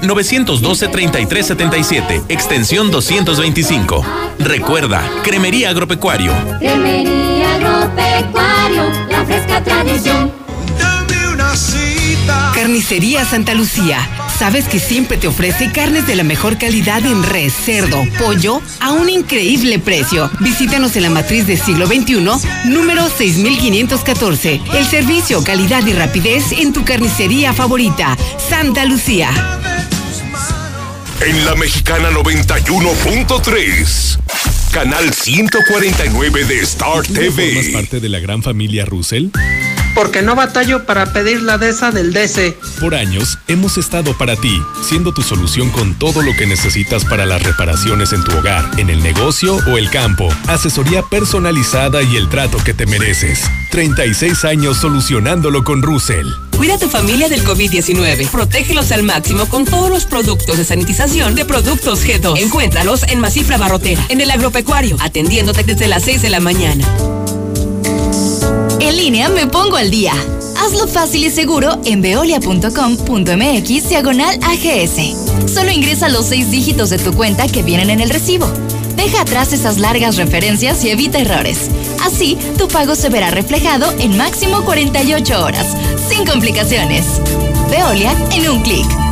[0.00, 2.24] 449-912-3377.
[2.28, 4.04] Extensión 225.
[4.38, 6.32] Recuerda, Cremería Agropecuario.
[6.58, 10.32] Cremería Agropecuario, la fresca tradición.
[12.54, 13.98] Carnicería Santa Lucía.
[14.42, 18.90] Sabes que siempre te ofrece carnes de la mejor calidad en res, cerdo, pollo a
[18.90, 20.28] un increíble precio.
[20.40, 22.24] Visítanos en la matriz de siglo XXI,
[22.64, 24.60] número 6514.
[24.74, 28.18] El servicio, calidad y rapidez en tu carnicería favorita,
[28.50, 29.30] Santa Lucía.
[31.24, 34.18] En la mexicana 91.3.
[34.72, 37.70] Canal 149 de Star ¿Tú no formas TV.
[37.72, 39.28] parte de la gran familia Russell?
[39.94, 42.56] Porque no batallo para pedir la de esa del DC.
[42.80, 47.26] Por años hemos estado para ti, siendo tu solución con todo lo que necesitas para
[47.26, 50.28] las reparaciones en tu hogar, en el negocio o el campo.
[50.48, 53.40] Asesoría personalizada y el trato que te mereces.
[53.70, 56.26] 36 años solucionándolo con Russell.
[56.56, 58.28] Cuida a tu familia del COVID-19.
[58.28, 62.38] Protégelos al máximo con todos los productos de sanitización de Productos G2.
[62.38, 66.86] Encuéntralos en Masifra Barrotera, en el agropecuario, atendiéndote desde las 6 de la mañana.
[68.82, 70.12] En línea me pongo al día.
[70.56, 75.48] Hazlo fácil y seguro en veolia.com.mx diagonal AGS.
[75.48, 78.52] Solo ingresa los seis dígitos de tu cuenta que vienen en el recibo.
[78.96, 81.70] Deja atrás esas largas referencias y evita errores.
[82.04, 85.76] Así, tu pago se verá reflejado en máximo 48 horas,
[86.08, 87.04] sin complicaciones.
[87.70, 89.11] Veolia en un clic.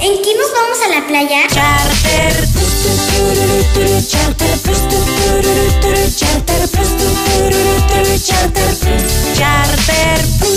[0.00, 1.46] ¿En qué nos vamos a la playa?
[1.48, 2.46] Charter.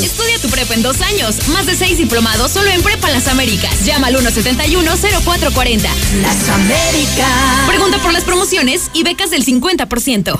[0.04, 1.48] Estudia tu prepa en dos años.
[1.50, 3.86] Más de seis diplomados solo en Prepa Las Américas.
[3.86, 5.82] Llama al 171-0440.
[6.22, 7.68] Las Américas.
[7.68, 10.40] Pregunta por las promociones y becas del 50%.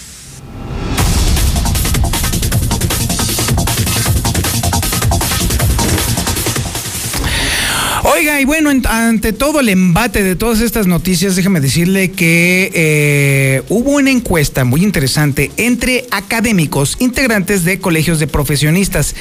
[8.13, 12.69] Oiga, y bueno, en- ante todo el embate de todas estas noticias, déjeme decirle que
[12.73, 19.15] eh, hubo una encuesta muy interesante entre académicos integrantes de colegios de profesionistas.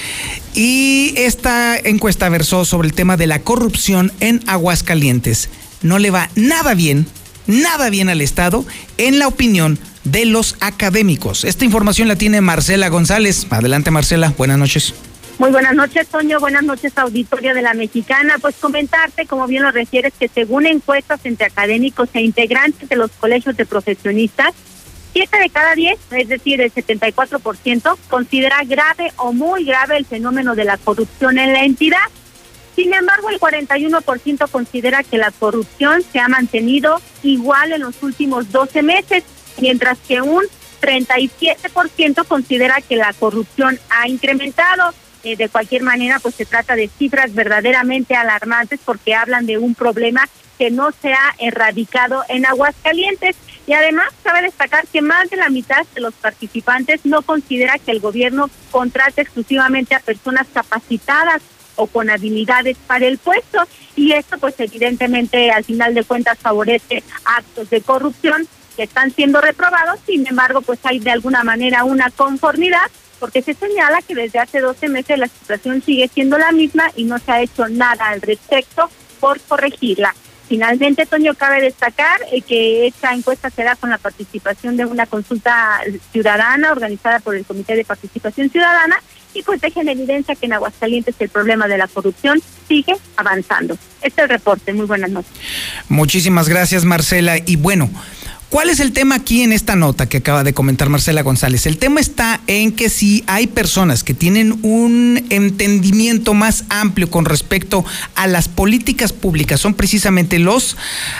[0.55, 5.51] Y esta encuesta versó sobre el tema de la corrupción en Aguascalientes.
[5.83, 7.07] No le va nada bien,
[7.47, 8.65] nada bien al Estado,
[8.99, 11.45] en la opinión de los académicos.
[11.45, 13.47] Esta información la tiene Marcela González.
[13.51, 14.35] Adelante, Marcela.
[14.37, 14.95] Buenas noches.
[15.41, 16.39] Muy buenas noches, Toño.
[16.39, 18.37] Buenas noches, auditorio de la Mexicana.
[18.43, 23.11] Pues comentarte, como bien lo refieres, que según encuestas entre académicos e integrantes de los
[23.13, 24.53] colegios de profesionistas,
[25.15, 30.55] siete de cada diez, es decir, el 74%, considera grave o muy grave el fenómeno
[30.55, 31.97] de la corrupción en la entidad.
[32.77, 38.53] Sin embargo, el 41% considera que la corrupción se ha mantenido igual en los últimos
[38.53, 39.25] 12 meses,
[39.59, 40.43] mientras que un
[40.83, 44.93] 37% considera que la corrupción ha incrementado.
[45.23, 49.75] Eh, de cualquier manera, pues se trata de cifras verdaderamente alarmantes porque hablan de un
[49.75, 53.37] problema que no se ha erradicado en Aguascalientes.
[53.67, 57.93] Y además cabe destacar que más de la mitad de los participantes no considera que
[57.93, 61.43] el gobierno contrate exclusivamente a personas capacitadas
[61.77, 63.63] o con habilidades para el puesto.
[63.97, 69.41] Y esto pues evidentemente al final de cuentas favorece actos de corrupción que están siendo
[69.41, 70.01] reprobados.
[70.07, 72.91] Sin embargo, pues hay de alguna manera una conformidad
[73.21, 77.05] porque se señala que desde hace 12 meses la situación sigue siendo la misma y
[77.05, 78.91] no se ha hecho nada al respecto
[79.21, 80.15] por corregirla.
[80.49, 85.07] Finalmente, Toño, cabe destacar eh, que esta encuesta se da con la participación de una
[85.07, 88.97] consulta ciudadana organizada por el Comité de Participación Ciudadana
[89.33, 93.75] y pues deja en evidencia que en Aguascalientes el problema de la corrupción sigue avanzando.
[94.03, 94.73] Este es el reporte.
[94.73, 95.31] Muy buenas noches.
[95.89, 97.39] Muchísimas gracias, Marcela.
[97.39, 97.89] Y bueno,
[98.51, 101.67] ¿Cuál es el tema aquí en esta nota que acaba de comentar Marcela González?
[101.67, 107.27] El tema está en que si hay personas que tienen un entendimiento más amplio con
[107.27, 107.85] respecto
[108.17, 110.77] a las políticas públicas, son precisamente los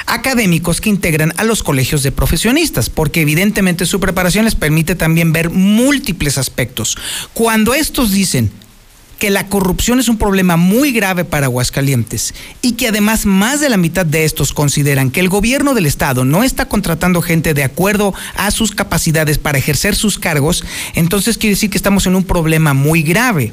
[0.07, 5.33] académicos que integran a los colegios de profesionistas, porque evidentemente su preparación les permite también
[5.33, 6.99] ver múltiples aspectos.
[7.33, 8.51] Cuando estos dicen
[9.21, 13.69] que la corrupción es un problema muy grave para Aguascalientes y que además más de
[13.69, 17.63] la mitad de estos consideran que el gobierno del estado no está contratando gente de
[17.63, 20.65] acuerdo a sus capacidades para ejercer sus cargos,
[20.95, 23.53] entonces quiere decir que estamos en un problema muy grave.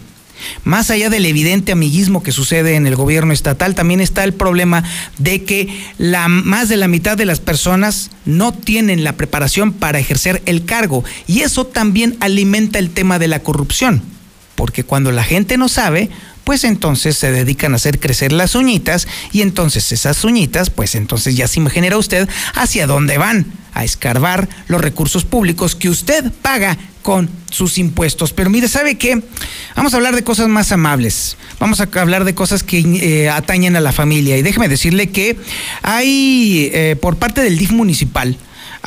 [0.64, 4.84] Más allá del evidente amiguismo que sucede en el gobierno estatal, también está el problema
[5.18, 10.00] de que la, más de la mitad de las personas no tienen la preparación para
[10.00, 14.17] ejercer el cargo y eso también alimenta el tema de la corrupción
[14.58, 16.10] porque cuando la gente no sabe,
[16.44, 21.38] pues entonces se dedican a hacer crecer las uñitas y entonces esas uñitas, pues entonces
[21.38, 26.76] ya se imagina usted hacia dónde van, a escarbar los recursos públicos que usted paga
[27.04, 28.34] con sus impuestos.
[28.34, 29.22] Pero mire, ¿sabe qué?
[29.76, 31.38] Vamos a hablar de cosas más amables.
[31.60, 34.36] Vamos a hablar de cosas que eh, atañen a la familia.
[34.36, 35.38] Y déjeme decirle que
[35.84, 38.36] hay, eh, por parte del DIF municipal,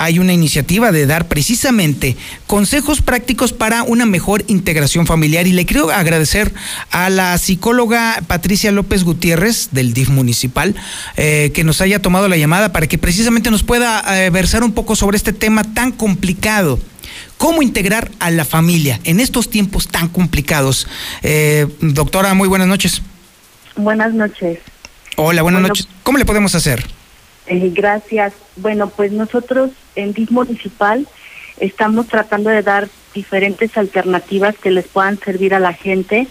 [0.00, 5.46] hay una iniciativa de dar precisamente consejos prácticos para una mejor integración familiar.
[5.46, 6.54] Y le quiero agradecer
[6.90, 10.74] a la psicóloga Patricia López Gutiérrez del DIF municipal
[11.18, 14.72] eh, que nos haya tomado la llamada para que precisamente nos pueda eh, versar un
[14.72, 16.78] poco sobre este tema tan complicado.
[17.36, 20.88] ¿Cómo integrar a la familia en estos tiempos tan complicados?
[21.22, 23.02] Eh, doctora, muy buenas noches.
[23.76, 24.60] Buenas noches.
[25.16, 25.86] Hola, buenas noches.
[26.02, 26.99] ¿Cómo le podemos hacer?
[27.50, 28.32] Eh, gracias.
[28.54, 31.08] Bueno, pues nosotros en DIF Municipal
[31.58, 36.28] estamos tratando de dar diferentes alternativas que les puedan servir a la gente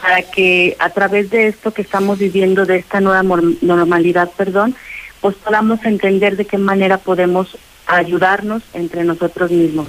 [0.00, 3.24] para que a través de esto que estamos viviendo, de esta nueva
[3.60, 4.76] normalidad, perdón,
[5.20, 9.88] pues podamos entender de qué manera podemos ayudarnos entre nosotros mismos.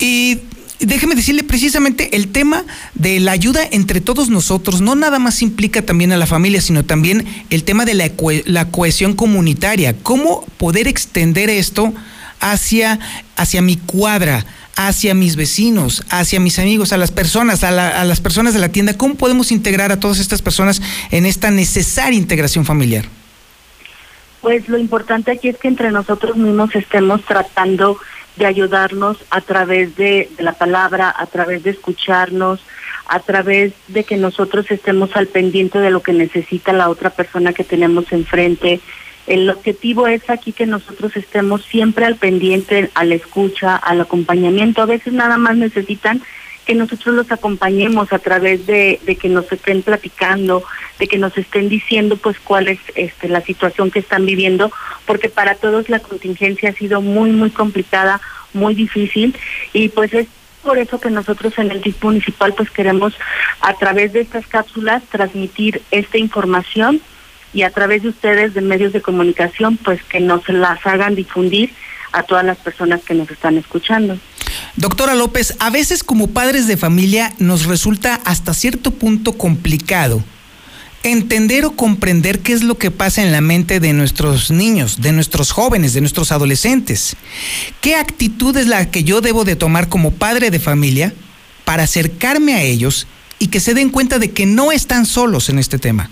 [0.00, 0.40] Y
[0.80, 2.64] déjeme decirle precisamente el tema
[2.94, 6.84] de la ayuda entre todos nosotros no nada más implica también a la familia, sino
[6.84, 8.10] también el tema de la,
[8.46, 9.94] la cohesión comunitaria.
[10.02, 11.92] ¿Cómo poder extender esto
[12.40, 12.98] hacia,
[13.36, 14.44] hacia mi cuadra?
[14.80, 18.68] hacia mis vecinos, hacia mis amigos, a las personas, a, a, las personas de la
[18.68, 18.96] tienda.
[18.96, 23.06] ¿Cómo podemos integrar a todas estas personas en esta necesaria integración familiar?
[24.40, 27.98] Pues lo importante aquí es que entre nosotros mismos estemos tratando
[28.38, 32.60] de ayudarnos a través de, la palabra, a través de escucharnos,
[33.06, 37.52] a través de que nosotros estemos al pendiente de lo que necesita la otra persona
[37.52, 38.80] que tenemos enfrente.
[39.26, 44.80] El objetivo es aquí que nosotros estemos siempre al pendiente, a la escucha, al acompañamiento.
[44.80, 46.22] A veces nada más necesitan
[46.68, 50.62] que nosotros los acompañemos a través de, que nos estén platicando,
[50.98, 54.70] de que nos estén diciendo pues cuál es este, la situación que están viviendo,
[55.06, 58.20] porque para todos la contingencia ha sido muy, muy complicada,
[58.52, 59.34] muy difícil,
[59.72, 60.26] y pues es
[60.62, 63.14] por eso que nosotros en el DIF municipal pues queremos
[63.62, 67.00] a través de estas cápsulas transmitir esta información
[67.54, 71.72] y a través de ustedes de medios de comunicación pues que nos las hagan difundir
[72.12, 74.18] a todas las personas que nos están escuchando.
[74.76, 80.22] Doctora López, a veces como padres de familia nos resulta hasta cierto punto complicado
[81.02, 85.12] entender o comprender qué es lo que pasa en la mente de nuestros niños, de
[85.12, 87.16] nuestros jóvenes, de nuestros adolescentes.
[87.80, 91.12] ¿Qué actitud es la que yo debo de tomar como padre de familia
[91.64, 93.06] para acercarme a ellos
[93.38, 96.10] y que se den cuenta de que no están solos en este tema?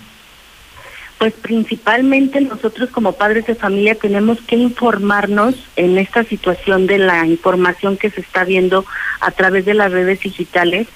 [1.18, 7.26] Pues principalmente nosotros como padres de familia tenemos que informarnos en esta situación de la
[7.26, 8.84] información que se está viendo
[9.20, 10.88] a través de las redes digitales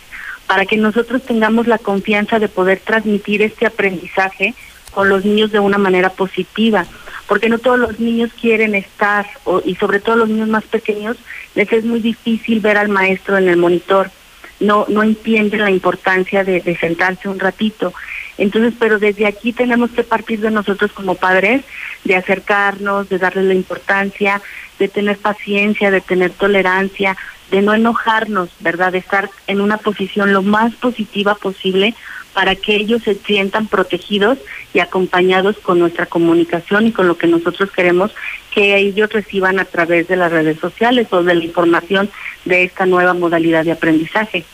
[0.46, 4.54] para que nosotros tengamos la confianza de poder transmitir este aprendizaje
[4.90, 6.86] con los niños de una manera positiva,
[7.28, 9.26] porque no todos los niños quieren estar,
[9.64, 11.16] y sobre todo los niños más pequeños,
[11.54, 14.10] les es muy difícil ver al maestro en el monitor,
[14.58, 17.94] no, no entienden la importancia de, sentarse un ratito.
[18.40, 21.62] Entonces, pero desde aquí tenemos que partir de nosotros como padres,
[22.04, 24.40] de acercarnos, de darle la importancia,
[24.78, 27.18] de tener paciencia, de tener tolerancia,
[27.50, 28.92] de no enojarnos, ¿verdad?
[28.92, 31.94] De estar en una posición lo más positiva posible
[32.32, 34.38] para que ellos se sientan protegidos
[34.72, 38.14] y acompañados con nuestra comunicación y con lo que nosotros queremos
[38.54, 42.08] que ellos reciban a través de las redes sociales o de la información
[42.46, 44.46] de esta nueva modalidad de aprendizaje.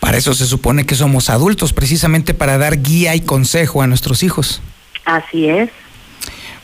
[0.00, 4.22] Para eso se supone que somos adultos, precisamente para dar guía y consejo a nuestros
[4.22, 4.60] hijos.
[5.04, 5.70] Así es.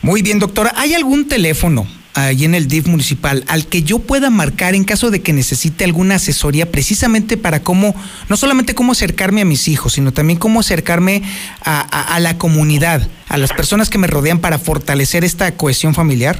[0.01, 0.73] Muy bien, doctora.
[0.77, 5.09] ¿Hay algún teléfono ahí en el DIF municipal al que yo pueda marcar en caso
[5.09, 7.95] de que necesite alguna asesoría precisamente para cómo,
[8.29, 11.23] no solamente cómo acercarme a mis hijos, sino también cómo acercarme
[11.63, 15.95] a, a- a la comunidad, a las personas que me rodean para fortalecer esta cohesión
[15.95, 16.39] familiar?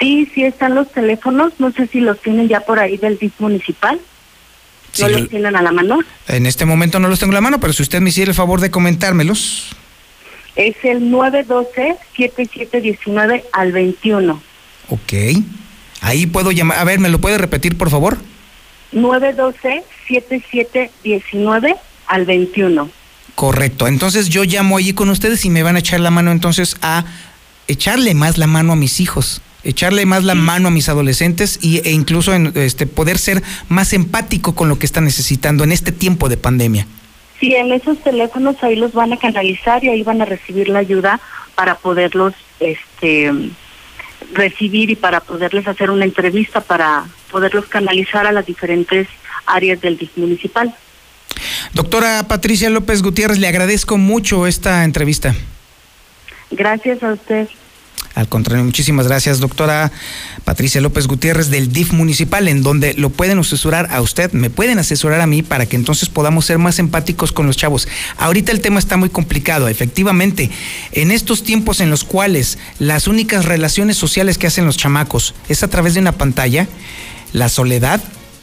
[0.00, 3.34] Sí, sí están los teléfonos, no sé si los tienen ya por ahí del DIF
[3.38, 4.00] municipal.
[5.00, 5.98] ¿No los tienen a la mano?
[6.28, 8.34] En este momento no los tengo en la mano, pero si usted me hiciera el
[8.34, 9.74] favor de comentármelos.
[10.54, 14.42] Es el 912-7719 al 21.
[14.90, 15.12] Ok.
[16.02, 16.78] Ahí puedo llamar.
[16.78, 18.18] A ver, ¿me lo puede repetir, por favor?
[18.92, 21.76] 912-7719
[22.06, 22.90] al 21.
[23.34, 23.86] Correcto.
[23.86, 27.06] Entonces yo llamo allí con ustedes y me van a echar la mano entonces a
[27.66, 31.78] echarle más la mano a mis hijos, echarle más la mano a mis adolescentes y,
[31.86, 35.92] e incluso en, este, poder ser más empático con lo que están necesitando en este
[35.92, 36.86] tiempo de pandemia.
[37.40, 40.78] Sí, en esos teléfonos ahí los van a canalizar y ahí van a recibir la
[40.78, 41.20] ayuda
[41.54, 43.32] para poderlos este
[44.32, 49.08] recibir y para poderles hacer una entrevista para poderlos canalizar a las diferentes
[49.46, 50.74] áreas del DIF municipal.
[51.74, 55.34] Doctora Patricia López Gutiérrez, le agradezco mucho esta entrevista.
[56.50, 57.48] Gracias a usted.
[58.14, 59.90] Al contrario, muchísimas gracias, doctora
[60.44, 64.78] Patricia López Gutiérrez del DIF municipal, en donde lo pueden asesorar a usted, me pueden
[64.78, 67.88] asesorar a mí para que entonces podamos ser más empáticos con los chavos.
[68.18, 70.50] Ahorita el tema está muy complicado, efectivamente.
[70.92, 75.62] En estos tiempos en los cuales las únicas relaciones sociales que hacen los chamacos es
[75.62, 76.68] a través de una pantalla,
[77.32, 78.02] la soledad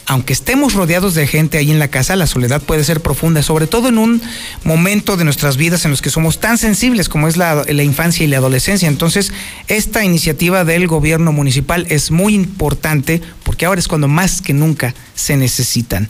[0.09, 3.67] aunque estemos rodeados de gente ahí en la casa, la soledad puede ser profunda, sobre
[3.67, 4.19] todo en un
[4.63, 8.27] momento de nuestras vidas en los que somos tan sensibles como es la, infancia y
[8.27, 8.87] la adolescencia.
[8.87, 9.31] Entonces,
[9.67, 14.95] esta iniciativa del gobierno municipal es muy importante porque ahora es cuando más que nunca
[15.13, 16.09] se necesitan.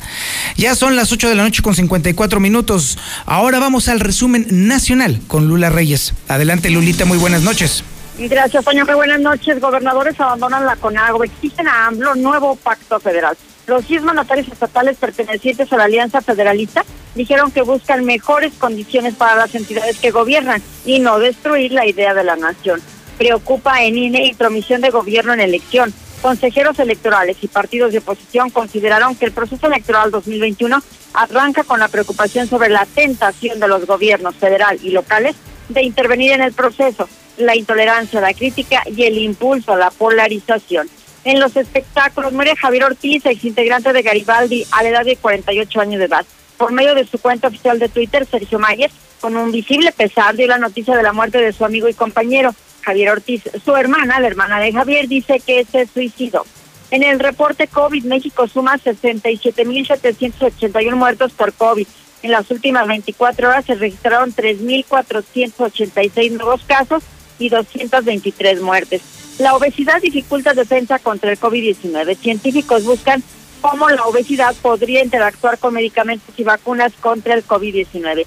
[0.55, 2.97] Ya son las 8 de la noche con 54 minutos.
[3.25, 6.13] Ahora vamos al resumen nacional con Lula Reyes.
[6.29, 7.83] Adelante, Lulita, muy buenas noches.
[8.17, 8.85] Gracias, Toño.
[8.85, 9.59] Muy buenas noches.
[9.59, 11.25] Gobernadores abandonan la CONAGO.
[11.25, 13.35] Exigen a AMLO nuevo pacto federal.
[13.69, 19.35] Los 10 mandatarios estatales pertenecientes a la Alianza Federalista dijeron que buscan mejores condiciones para
[19.35, 22.81] las entidades que gobiernan y no destruir la idea de la nación.
[23.19, 25.93] Preocupa en INE intromisión de gobierno en elección.
[26.23, 30.81] Consejeros electorales y partidos de oposición consideraron que el proceso electoral 2021
[31.13, 35.35] arranca con la preocupación sobre la tentación de los gobiernos federal y locales
[35.67, 37.07] de intervenir en el proceso,
[37.37, 40.89] la intolerancia, la crítica y el impulso a la polarización.
[41.23, 45.99] En los espectáculos, muere Javier Ortiz, exintegrante de Garibaldi, a la edad de 48 años
[45.99, 46.25] de edad.
[46.57, 48.89] Por medio de su cuenta oficial de Twitter, Sergio Mayer,
[49.19, 52.55] con un visible pesar, dio la noticia de la muerte de su amigo y compañero,
[52.81, 53.43] Javier Ortiz.
[53.63, 56.45] Su hermana, la hermana de Javier, dice que se suicidó.
[56.91, 61.85] En el reporte COVID, México suma 67.781 muertos por COVID.
[62.23, 67.03] En las últimas 24 horas se registraron 3.486 nuevos casos
[67.37, 69.18] y 223 muertes.
[69.39, 72.17] La obesidad dificulta defensa contra el COVID-19.
[72.17, 73.23] Científicos buscan
[73.61, 78.25] cómo la obesidad podría interactuar con medicamentos y vacunas contra el COVID-19.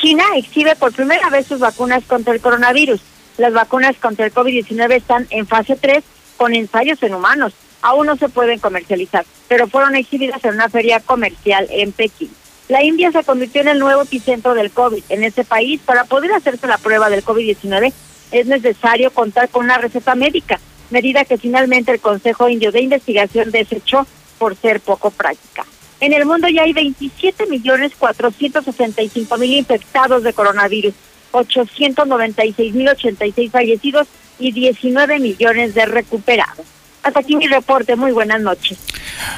[0.00, 3.00] China exhibe por primera vez sus vacunas contra el coronavirus.
[3.36, 6.02] Las vacunas contra el COVID-19 están en fase 3
[6.36, 7.52] con ensayos en humanos.
[7.80, 12.32] Aún no se pueden comercializar, pero fueron exhibidas en una feria comercial en Pekín.
[12.68, 15.04] La India se convirtió en el nuevo epicentro del COVID.
[15.08, 17.92] En ese país, para poder hacerse la prueba del COVID-19,
[18.30, 20.60] es necesario contar con una receta médica,
[20.90, 24.06] medida que finalmente el Consejo Indio de Investigación desechó
[24.38, 25.64] por ser poco práctica.
[26.00, 30.94] En el mundo ya hay 27 millones 465 mil infectados de coronavirus,
[31.32, 34.06] 896 mil 86 fallecidos
[34.38, 36.66] y 19 millones de recuperados.
[37.02, 37.96] Hasta aquí mi reporte.
[37.96, 38.78] Muy buenas noches.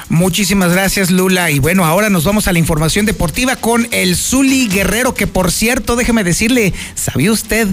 [0.09, 1.51] Muchísimas gracias, Lula.
[1.51, 5.51] Y bueno, ahora nos vamos a la información deportiva con el Zuli Guerrero, que por
[5.51, 7.67] cierto, déjeme decirle, ¿sabía usted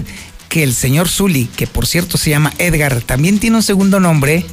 [0.49, 4.45] que el señor Zuli, que por cierto se llama Edgar, también tiene un segundo nombre?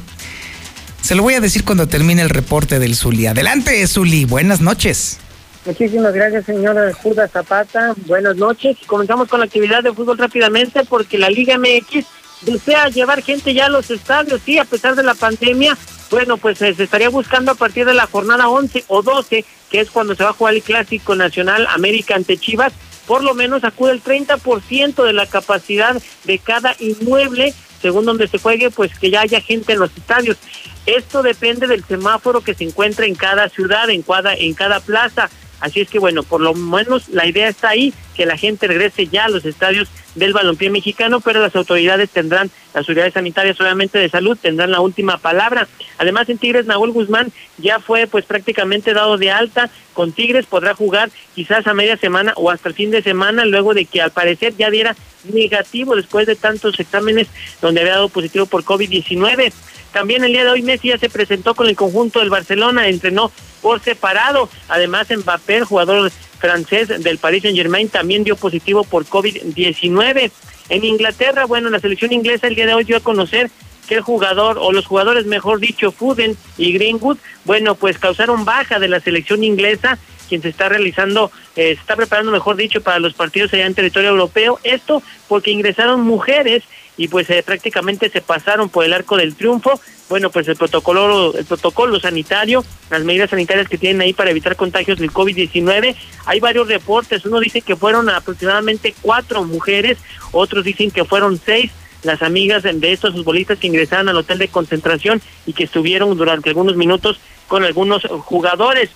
[1.01, 3.25] Se lo voy a decir cuando termine el reporte del Zuli.
[3.27, 4.25] Adelante, Zuli.
[4.25, 5.17] Buenas noches.
[5.65, 7.93] Muchísimas gracias, señora Judas Zapata.
[8.05, 8.77] Buenas noches.
[8.85, 12.05] Comenzamos con la actividad de fútbol rápidamente porque la Liga MX
[12.41, 15.77] desea llevar gente ya a los estadios, sí, a pesar de la pandemia.
[16.09, 19.79] Bueno, pues eh, se estaría buscando a partir de la jornada 11 o 12, que
[19.81, 22.71] es cuando se va a jugar el Clásico Nacional América ante Chivas,
[23.07, 28.39] por lo menos acude el 30% de la capacidad de cada inmueble según donde se
[28.39, 30.37] juegue, pues que ya haya gente en los estadios.
[30.85, 35.29] Esto depende del semáforo que se encuentra en cada ciudad, en cada, en cada plaza.
[35.59, 39.07] Así es que bueno, por lo menos la idea está ahí, que la gente regrese
[39.07, 43.99] ya a los estadios del balompié mexicano, pero las autoridades tendrán, las unidades sanitarias obviamente
[43.99, 45.67] de salud tendrán la última palabra.
[45.99, 50.73] Además en Tigres Nahuel Guzmán ya fue pues prácticamente dado de alta, con Tigres podrá
[50.73, 54.11] jugar quizás a media semana o hasta el fin de semana, luego de que al
[54.11, 54.95] parecer ya diera
[55.31, 57.27] negativo después de tantos exámenes
[57.61, 59.53] donde había dado positivo por COVID-19.
[59.93, 63.31] También el día de hoy Messi ya se presentó con el conjunto del Barcelona, entrenó
[63.61, 64.49] por separado.
[64.69, 70.31] Además, Mbappé, el jugador francés del Paris Saint Germain, también dio positivo por COVID-19.
[70.69, 73.49] En Inglaterra, bueno, la selección inglesa el día de hoy dio a conocer
[73.87, 78.79] que el jugador, o los jugadores, mejor dicho, Foden y Greenwood, bueno, pues causaron baja
[78.79, 82.99] de la selección inglesa, quien se está realizando, eh, se está preparando, mejor dicho, para
[82.99, 84.59] los partidos allá en territorio europeo.
[84.63, 86.63] Esto porque ingresaron mujeres
[86.97, 89.79] y pues eh, prácticamente se pasaron por el arco del triunfo.
[90.09, 94.55] Bueno, pues el protocolo, el protocolo sanitario, las medidas sanitarias que tienen ahí para evitar
[94.55, 95.95] contagios del COVID-19.
[96.25, 97.25] Hay varios reportes.
[97.25, 99.97] Uno dice que fueron aproximadamente cuatro mujeres,
[100.31, 101.71] otros dicen que fueron seis
[102.03, 106.49] las amigas de estos futbolistas que ingresaron al hotel de concentración y que estuvieron durante
[106.49, 108.89] algunos minutos con algunos jugadores.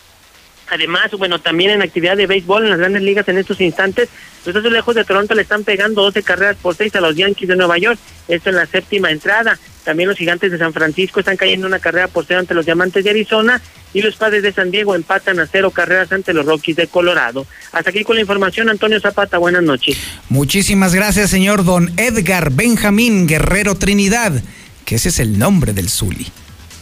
[0.71, 4.07] Además, bueno, también en actividad de béisbol en las grandes ligas en estos instantes,
[4.45, 7.49] los Astros lejos de Toronto le están pegando 12 carreras por 6 a los Yankees
[7.49, 7.99] de Nueva York,
[8.29, 9.59] esto en la séptima entrada.
[9.83, 13.03] También los gigantes de San Francisco están cayendo una carrera por cero ante los Diamantes
[13.03, 13.61] de Arizona
[13.93, 17.45] y los padres de San Diego empatan a cero carreras ante los Rockies de Colorado.
[17.73, 19.97] Hasta aquí con la información, Antonio Zapata, buenas noches.
[20.29, 24.41] Muchísimas gracias, señor don Edgar Benjamín Guerrero Trinidad,
[24.85, 26.27] que ese es el nombre del Zuli.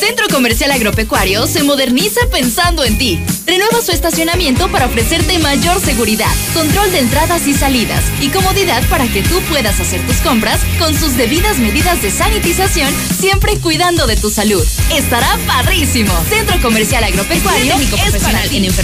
[0.00, 3.20] Centro Comercial Agropecuario se moderniza pensando en ti.
[3.46, 9.06] Renueva su estacionamiento para ofrecerte mayor seguridad, control de entradas y salidas y comodidad para
[9.06, 14.16] que tú puedas hacer tus compras con sus debidas medidas de sanitización, siempre cuidando de
[14.16, 14.66] tu salud.
[14.90, 16.12] Estará padrísimo.
[16.30, 18.56] Centro Comercial Agropecuario es para ti.
[18.56, 18.80] en enfermería